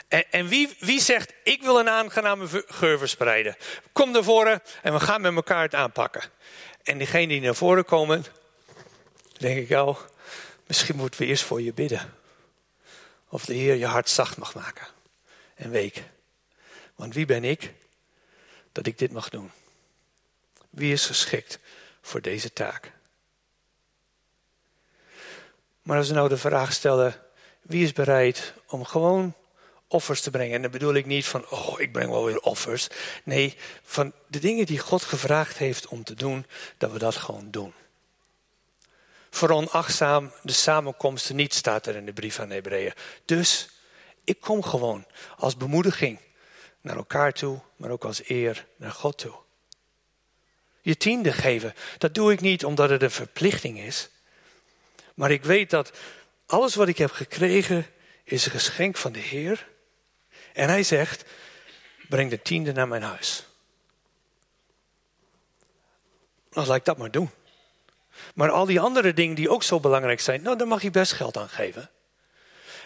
En, 0.09 0.25
en, 0.31 0.49
wie, 0.49 0.77
wie 0.79 1.01
zegt, 1.01 1.33
ik 1.45 1.63
wil 1.63 1.79
een 1.79 1.89
aangename 1.89 2.65
geur 2.67 2.99
verspreiden? 2.99 3.57
Kom 3.93 4.11
naar 4.11 4.25
voren 4.25 4.63
en 4.83 4.93
we 4.93 5.01
gaan 5.01 5.21
met 5.21 5.35
elkaar 5.35 5.63
het 5.63 5.75
aanpakken. 5.75 6.23
En 6.83 6.99
diegenen 6.99 7.29
die 7.29 7.41
naar 7.41 7.55
voren 7.55 7.85
komen, 7.85 8.25
denk 9.39 9.59
ik 9.59 9.73
al, 9.73 9.99
misschien 10.67 10.97
moeten 10.97 11.21
we 11.21 11.27
eerst 11.27 11.45
voor 11.45 11.63
je 11.63 11.73
bidden. 11.73 12.15
Of 13.29 13.45
de 13.45 13.55
Heer 13.55 13.75
je 13.75 13.87
hart 13.87 14.09
zacht 14.09 14.37
mag 14.37 14.55
maken. 14.55 14.87
En 15.59 15.71
week. 15.71 16.03
Want 16.95 17.15
wie 17.15 17.27
ben 17.27 17.45
ik 17.45 17.73
dat 18.73 18.87
ik 18.87 18.99
dit 18.99 19.13
mag 19.13 19.29
doen? 19.29 19.51
Wie 20.71 20.93
is 20.93 21.07
geschikt 21.07 21.59
voor 22.03 22.21
deze 22.21 22.53
taak? 22.53 22.93
Maar 25.83 25.97
als 25.97 26.09
we 26.09 26.15
nou 26.15 26.29
de 26.29 26.37
vraag 26.37 26.73
stellen, 26.73 27.23
wie 27.63 27.85
is 27.85 27.93
bereid 27.93 28.53
om 28.67 28.85
gewoon 28.85 29.35
offers 29.89 30.21
te 30.21 30.31
brengen. 30.31 30.55
En 30.55 30.63
dan 30.63 30.71
bedoel 30.71 30.95
ik 30.95 31.07
niet 31.07 31.27
van, 31.27 31.49
oh, 31.51 31.81
ik 31.81 31.93
breng 31.93 32.11
wel 32.11 32.25
weer 32.25 32.41
offers. 32.41 32.89
Nee, 33.25 33.57
van 33.83 34.13
de 34.27 34.39
dingen 34.39 34.67
die 34.67 34.79
God 34.79 35.03
gevraagd 35.03 35.57
heeft 35.57 35.87
om 35.87 36.05
te 36.05 36.15
doen, 36.15 36.47
dat 36.79 36.93
we 36.93 36.99
dat 36.99 37.17
gewoon 37.17 37.51
doen. 37.51 37.75
Veronachtzaam 39.31 40.33
de 40.43 40.53
samenkomsten 40.53 41.37
niet, 41.37 41.55
staat 41.55 41.87
er 41.87 41.97
in 41.97 42.07
de 42.07 42.13
brief 42.13 42.41
aan 42.41 42.51
Hebreeën. 42.51 42.93
Dus 43.25 43.69
ik 44.29 44.41
kom 44.41 44.63
gewoon 44.63 45.07
als 45.37 45.57
bemoediging 45.57 46.19
naar 46.81 46.97
elkaar 46.97 47.33
toe, 47.33 47.61
maar 47.77 47.91
ook 47.91 48.05
als 48.05 48.29
eer 48.29 48.67
naar 48.77 48.91
God 48.91 49.19
toe. 49.19 49.35
Je 50.81 50.97
tiende 50.97 51.33
geven, 51.33 51.75
dat 51.99 52.15
doe 52.15 52.33
ik 52.33 52.41
niet 52.41 52.65
omdat 52.65 52.91
het 52.91 53.03
een 53.03 53.11
verplichting 53.11 53.79
is. 53.79 54.11
Maar 55.15 55.31
ik 55.31 55.45
weet 55.45 55.71
dat 55.71 55.93
alles 56.47 56.75
wat 56.75 56.89
ik 56.89 56.99
heb 56.99 57.11
gekregen 57.11 57.87
is 58.25 58.45
een 58.45 58.51
geschenk 58.51 58.97
van 58.97 59.13
de 59.13 59.19
Heer. 59.19 59.69
En 60.53 60.69
hij 60.69 60.83
zegt, 60.83 61.25
breng 62.09 62.31
de 62.31 62.43
tiende 62.43 62.73
naar 62.73 62.89
mijn 62.89 63.03
huis. 63.03 63.47
Dan 66.51 66.67
laat 66.67 66.77
ik 66.77 66.85
dat 66.85 66.99
maar 66.99 67.11
doen. 67.11 67.31
Maar 68.35 68.51
al 68.51 68.67
die 68.67 68.81
andere 68.81 69.13
dingen 69.13 69.35
die 69.35 69.51
ook 69.51 69.63
zo 69.63 69.81
belangrijk 69.81 70.21
zijn, 70.21 70.43
nou, 70.43 70.57
daar 70.57 70.67
mag 70.67 70.83
je 70.83 70.91
best 70.91 71.13
geld 71.13 71.37
aan 71.37 71.49
geven. 71.49 71.91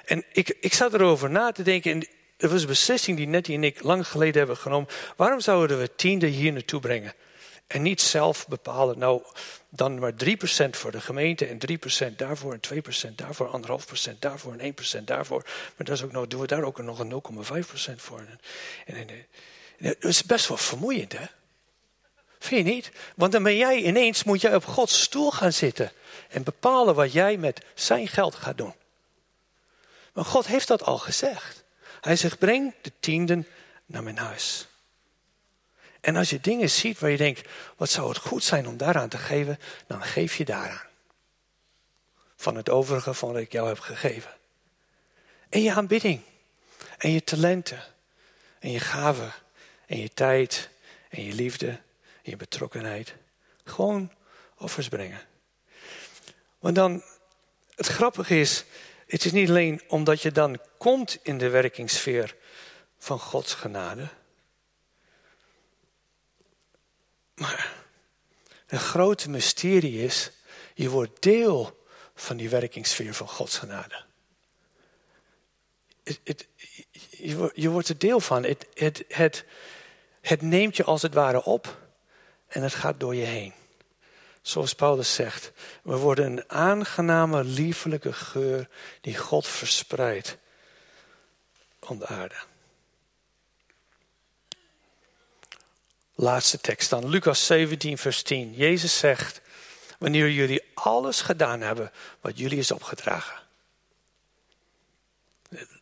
En 0.05 0.25
ik, 0.33 0.57
ik 0.61 0.75
zat 0.75 0.95
erover 0.95 1.31
na 1.31 1.53
te 1.53 1.63
denken, 1.63 1.93
en 1.93 2.07
er 2.37 2.49
was 2.49 2.61
een 2.61 2.67
beslissing 2.67 3.17
die 3.17 3.27
Nettie 3.27 3.55
en 3.55 3.65
ik 3.65 3.83
lang 3.83 4.07
geleden 4.07 4.39
hebben 4.39 4.57
genomen. 4.57 4.89
Waarom 5.17 5.41
zouden 5.41 5.79
we 5.79 5.95
tiende 5.95 6.27
hier 6.27 6.53
naartoe 6.53 6.81
brengen? 6.81 7.15
En 7.67 7.83
niet 7.83 8.01
zelf 8.01 8.49
bepalen, 8.49 8.99
nou, 8.99 9.23
dan 9.69 9.99
maar 9.99 10.13
3% 10.13 10.71
voor 10.71 10.91
de 10.91 11.01
gemeente 11.01 11.47
en 11.47 11.59
3% 12.13 12.17
daarvoor 12.17 12.53
en 12.53 12.83
2% 13.11 13.15
daarvoor, 13.15 13.61
1,5% 14.11 14.19
daarvoor 14.19 14.55
en 14.55 14.75
1% 15.01 15.05
daarvoor. 15.05 15.43
Maar 15.77 15.87
dat 15.87 15.97
is 15.97 16.03
ook 16.03 16.13
nog, 16.13 16.27
doen 16.27 16.41
we 16.41 16.47
daar 16.47 16.63
ook 16.63 16.83
nog 16.83 16.99
een 16.99 17.23
0,5% 17.93 17.95
voor. 17.97 18.19
En, 18.19 18.39
en, 18.85 19.09
en, 19.09 19.27
dat 19.79 20.05
is 20.05 20.25
best 20.25 20.49
wel 20.49 20.57
vermoeiend, 20.57 21.13
hè? 21.13 21.25
Vind 22.39 22.67
je 22.67 22.73
niet? 22.73 22.91
Want 23.17 23.33
dan 23.33 23.43
ben 23.43 23.57
jij 23.57 23.83
ineens, 23.83 24.25
moet 24.25 24.41
jij 24.41 24.55
op 24.55 24.65
Gods 24.65 25.03
stoel 25.03 25.31
gaan 25.31 25.53
zitten 25.53 25.93
en 26.29 26.43
bepalen 26.43 26.95
wat 26.95 27.13
jij 27.13 27.37
met 27.37 27.65
zijn 27.75 28.09
geld 28.09 28.35
gaat 28.35 28.59
doen. 28.59 28.75
Maar 30.13 30.25
God 30.25 30.47
heeft 30.47 30.69
dat 30.69 30.83
al 30.83 30.99
gezegd. 30.99 31.65
Hij 32.01 32.17
zegt, 32.17 32.39
breng 32.39 32.75
de 32.83 32.93
tienden 33.01 33.47
naar 33.87 34.03
mijn 34.03 34.19
huis. 34.19 34.67
En 36.01 36.17
als 36.17 36.31
je 36.31 36.41
dingen 36.41 36.71
ziet 36.71 36.99
waar 36.99 37.11
je 37.11 37.17
denkt, 37.17 37.49
wat 37.77 37.91
zou 37.91 38.09
het 38.09 38.19
goed 38.19 38.45
zijn 38.45 38.69
om 38.69 38.77
daaraan 38.77 39.09
te 39.09 39.19
geven, 39.19 39.59
dan 39.87 40.03
geef 40.03 40.37
je 40.37 40.45
daaraan. 40.45 40.87
Van 42.37 42.57
het 42.57 42.71
overige 42.71 43.15
van 43.15 43.33
wat 43.33 43.41
ik 43.41 43.53
jou 43.53 43.69
heb 43.69 43.79
gegeven. 43.79 44.31
En 45.49 45.63
je 45.63 45.73
aanbidding. 45.73 46.21
En 46.99 47.11
je 47.11 47.25
talenten. 47.25 47.83
En 48.59 48.71
je 48.71 48.81
gaven. 48.81 49.33
En 49.87 49.99
je 49.99 50.09
tijd. 50.15 50.71
En 51.09 51.25
je 51.25 51.33
liefde. 51.33 51.69
En 52.23 52.31
je 52.31 52.37
betrokkenheid. 52.37 53.15
Gewoon 53.65 54.13
offers 54.57 54.89
brengen. 54.89 55.21
Want 56.59 56.75
dan, 56.75 57.03
het 57.75 57.87
grappige 57.87 58.41
is, 58.41 58.65
het 59.13 59.25
is 59.25 59.33
niet 59.33 59.49
alleen 59.49 59.83
omdat 59.89 60.23
je 60.23 60.33
dan 60.33 60.59
komt 60.79 61.19
in 61.23 61.39
de 61.39 61.49
werkingssfeer 61.49 62.37
van 62.99 63.19
Gods 63.19 63.55
genade. 63.55 64.09
Maar 67.35 67.75
een 68.67 68.79
grote 68.79 69.31
mysterie 69.31 70.05
is, 70.05 70.31
je 70.75 70.89
wordt 70.89 71.23
deel 71.23 71.87
van 72.15 72.37
die 72.37 72.49
werkingssfeer 72.49 73.15
van 73.15 73.29
Gods 73.29 73.59
genade. 73.59 74.05
Het, 76.05 76.21
het, 76.25 76.47
je, 77.55 77.69
wordt 77.69 77.89
er 77.89 77.99
deel 77.99 78.21
van. 78.21 78.45
Het, 78.45 78.67
het, 79.09 79.45
het 80.21 80.43
neemt 80.43 80.77
je 80.77 80.85
als 80.85 81.03
het 81.03 81.15
ware 81.15 81.45
op 81.45 81.79
en 82.47 82.63
het 82.63 82.75
gaat 82.75 83.01
door 83.01 83.15
je 83.15 83.25
heen. 83.25 83.53
Zoals 84.43 84.75
Paulus 84.75 85.15
zegt, 85.15 85.53
we 85.83 85.97
worden 85.97 86.25
een 86.25 86.51
aangename, 86.51 87.45
liefelijke 87.45 88.13
geur 88.13 88.69
die 89.01 89.17
God 89.17 89.47
verspreidt 89.47 90.37
om 91.79 91.99
de 91.99 92.07
aarde. 92.07 92.35
Laatste 96.15 96.59
tekst 96.59 96.91
dan, 96.91 97.09
Lucas 97.09 97.47
17, 97.47 97.99
vers 97.99 98.23
10. 98.23 98.55
Jezus 98.55 98.99
zegt, 98.99 99.41
Wanneer 100.03 100.31
jullie 100.31 100.63
alles 100.75 101.21
gedaan 101.21 101.61
hebben 101.61 101.93
wat 102.21 102.39
jullie 102.39 102.59
is 102.59 102.71
opgedragen. 102.71 103.41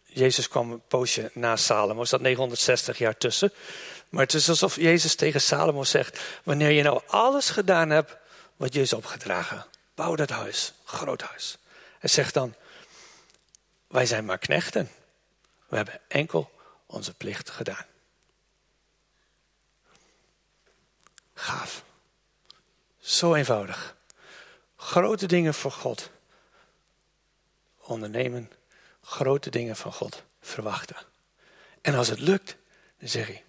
Jezus 0.04 0.48
kwam 0.48 0.72
een 0.72 0.82
poosje 0.88 1.30
na 1.34 1.56
Salomo, 1.56 2.04
zat 2.04 2.20
960 2.20 2.98
jaar 2.98 3.16
tussen. 3.16 3.52
Maar 4.08 4.22
het 4.22 4.34
is 4.34 4.48
alsof 4.48 4.76
Jezus 4.76 5.14
tegen 5.14 5.40
Salomo 5.40 5.84
zegt: 5.84 6.20
Wanneer 6.42 6.70
je 6.70 6.82
nou 6.82 7.00
alles 7.06 7.50
gedaan 7.50 7.90
hebt 7.90 8.16
wat 8.60 8.74
je 8.74 8.80
is 8.80 8.92
opgedragen, 8.92 9.66
bouw 9.94 10.14
dat 10.14 10.30
huis, 10.30 10.72
groot 10.84 11.22
huis. 11.22 11.58
Hij 11.98 12.10
zegt 12.10 12.34
dan: 12.34 12.54
Wij 13.86 14.06
zijn 14.06 14.24
maar 14.24 14.38
knechten. 14.38 14.90
We 15.68 15.76
hebben 15.76 16.00
enkel 16.08 16.50
onze 16.86 17.14
plicht 17.14 17.50
gedaan. 17.50 17.86
Gaaf. 21.34 21.84
Zo 22.98 23.34
eenvoudig. 23.34 23.96
Grote 24.76 25.26
dingen 25.26 25.54
voor 25.54 25.72
God 25.72 26.10
ondernemen, 27.78 28.50
grote 29.02 29.50
dingen 29.50 29.76
van 29.76 29.92
God 29.92 30.22
verwachten. 30.40 30.96
En 31.80 31.94
als 31.94 32.08
het 32.08 32.20
lukt, 32.20 32.56
dan 32.98 33.08
zeg 33.08 33.26
je, 33.26 33.42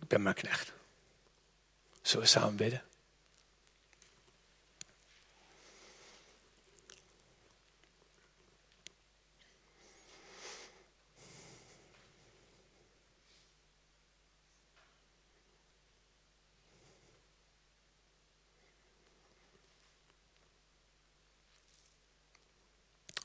ik 0.00 0.08
ben 0.08 0.22
maar 0.22 0.34
knecht. 0.34 0.72
Zullen 2.02 2.24
we 2.24 2.30
samen 2.30 2.56
bidden? 2.56 2.87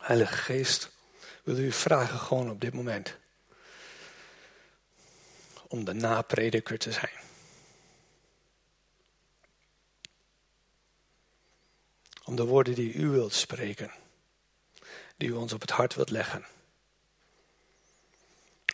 Heilige 0.03 0.35
Geest, 0.35 0.89
wil 1.43 1.57
u 1.57 1.71
vragen 1.71 2.19
gewoon 2.19 2.49
op 2.49 2.61
dit 2.61 2.73
moment 2.73 3.15
om 5.67 5.83
de 5.85 5.93
naprediker 5.93 6.77
te 6.79 6.91
zijn. 6.91 7.19
Om 12.23 12.35
de 12.35 12.45
woorden 12.45 12.75
die 12.75 12.93
u 12.93 13.07
wilt 13.07 13.33
spreken, 13.33 13.91
die 15.17 15.29
u 15.29 15.31
ons 15.31 15.53
op 15.53 15.61
het 15.61 15.71
hart 15.71 15.95
wilt 15.95 16.09
leggen. 16.09 16.45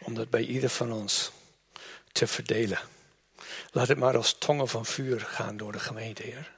Om 0.01 0.13
dat 0.13 0.29
bij 0.29 0.43
ieder 0.43 0.69
van 0.69 0.91
ons 0.91 1.31
te 2.11 2.27
verdelen. 2.27 2.79
Laat 3.71 3.87
het 3.87 3.97
maar 3.97 4.15
als 4.15 4.33
tongen 4.37 4.67
van 4.67 4.85
vuur 4.85 5.19
gaan 5.19 5.57
door 5.57 5.71
de 5.71 5.79
gemeente, 5.79 6.23
Heer. 6.23 6.51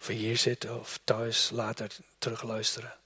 Of 0.00 0.06
hier 0.06 0.36
zitten 0.36 0.80
of 0.80 1.00
thuis 1.04 1.50
later 1.50 1.96
terugluisteren. 2.18 3.00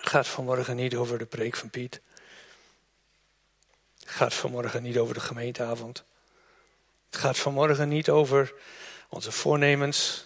gaat 0.11 0.27
vanmorgen 0.27 0.75
niet 0.75 0.95
over 0.95 1.17
de 1.17 1.25
preek 1.25 1.55
van 1.55 1.69
Piet. 1.69 2.01
Het 3.99 4.09
gaat 4.09 4.33
vanmorgen 4.33 4.83
niet 4.83 4.97
over 4.97 5.13
de 5.13 5.19
gemeenteavond. 5.19 6.03
Het 7.09 7.19
gaat 7.19 7.37
vanmorgen 7.37 7.89
niet 7.89 8.09
over 8.09 8.53
onze 9.09 9.31
voornemens, 9.31 10.25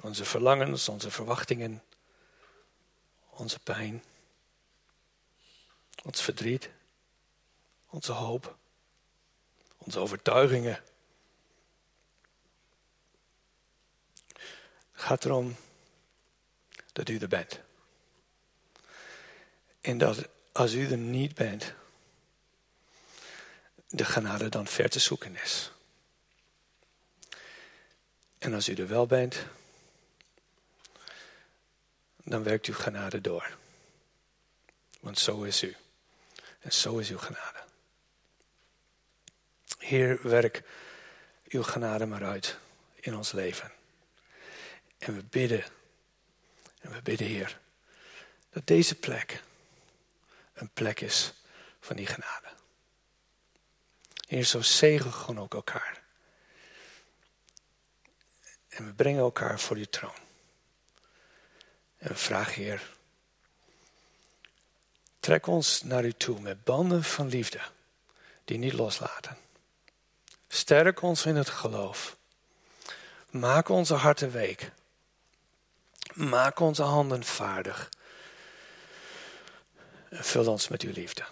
onze 0.00 0.24
verlangens, 0.24 0.88
onze 0.88 1.10
verwachtingen, 1.10 1.82
onze 3.30 3.58
pijn, 3.58 4.04
ons 6.02 6.22
verdriet, 6.22 6.70
onze 7.90 8.12
hoop, 8.12 8.56
onze 9.78 9.98
overtuigingen. 9.98 10.82
Het 14.92 15.02
gaat 15.02 15.24
erom 15.24 15.56
dat 16.92 17.08
u 17.08 17.18
er 17.18 17.28
bent. 17.28 17.60
En 19.84 19.98
dat 19.98 20.28
als 20.52 20.72
u 20.72 20.90
er 20.90 20.96
niet 20.96 21.34
bent, 21.34 21.72
de 23.88 24.04
genade 24.04 24.48
dan 24.48 24.66
ver 24.66 24.90
te 24.90 24.98
zoeken 24.98 25.36
is. 25.36 25.70
En 28.38 28.54
als 28.54 28.68
u 28.68 28.74
er 28.74 28.88
wel 28.88 29.06
bent, 29.06 29.46
dan 32.16 32.42
werkt 32.42 32.66
uw 32.66 32.74
genade 32.74 33.20
door. 33.20 33.56
Want 35.00 35.18
zo 35.18 35.42
is 35.42 35.62
u. 35.62 35.76
En 36.60 36.72
zo 36.72 36.98
is 36.98 37.10
uw 37.10 37.18
genade. 37.18 37.62
Heer, 39.78 40.18
werk 40.22 40.62
uw 41.48 41.62
genade 41.62 42.06
maar 42.06 42.24
uit 42.24 42.58
in 42.94 43.16
ons 43.16 43.32
leven. 43.32 43.72
En 44.98 45.14
we 45.14 45.22
bidden, 45.22 45.64
en 46.80 46.90
we 46.90 47.02
bidden, 47.02 47.26
Heer, 47.26 47.58
dat 48.50 48.66
deze 48.66 48.94
plek 48.94 49.42
een 50.54 50.70
plek 50.72 51.00
is 51.00 51.32
van 51.80 51.96
die 51.96 52.06
genade. 52.06 52.48
Heer, 54.26 54.44
zo 54.44 54.60
zegen 54.60 55.38
ook 55.38 55.54
elkaar. 55.54 56.02
En 58.68 58.86
we 58.86 58.92
brengen 58.92 59.20
elkaar 59.20 59.60
voor 59.60 59.76
uw 59.76 59.84
troon. 59.90 60.22
En 61.96 62.08
we 62.08 62.16
vragen, 62.16 62.62
Heer, 62.62 62.90
trek 65.20 65.46
ons 65.46 65.82
naar 65.82 66.04
u 66.04 66.12
toe 66.12 66.40
met 66.40 66.64
banden 66.64 67.04
van 67.04 67.28
liefde 67.28 67.60
die 68.44 68.58
niet 68.58 68.72
loslaten. 68.72 69.36
Sterk 70.48 71.02
ons 71.02 71.26
in 71.26 71.36
het 71.36 71.48
geloof. 71.48 72.16
Maak 73.30 73.68
onze 73.68 73.94
harten 73.94 74.30
week. 74.30 74.72
Maak 76.12 76.60
onze 76.60 76.82
handen 76.82 77.24
vaardig. 77.24 77.88
En 80.14 80.24
vul 80.24 80.50
ons 80.50 80.68
met 80.68 80.82
uw 80.82 80.92
liefde. 80.92 81.24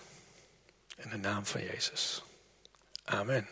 In 0.96 1.08
de 1.10 1.16
naam 1.16 1.46
van 1.46 1.62
Jezus. 1.62 2.22
Amen. 3.04 3.48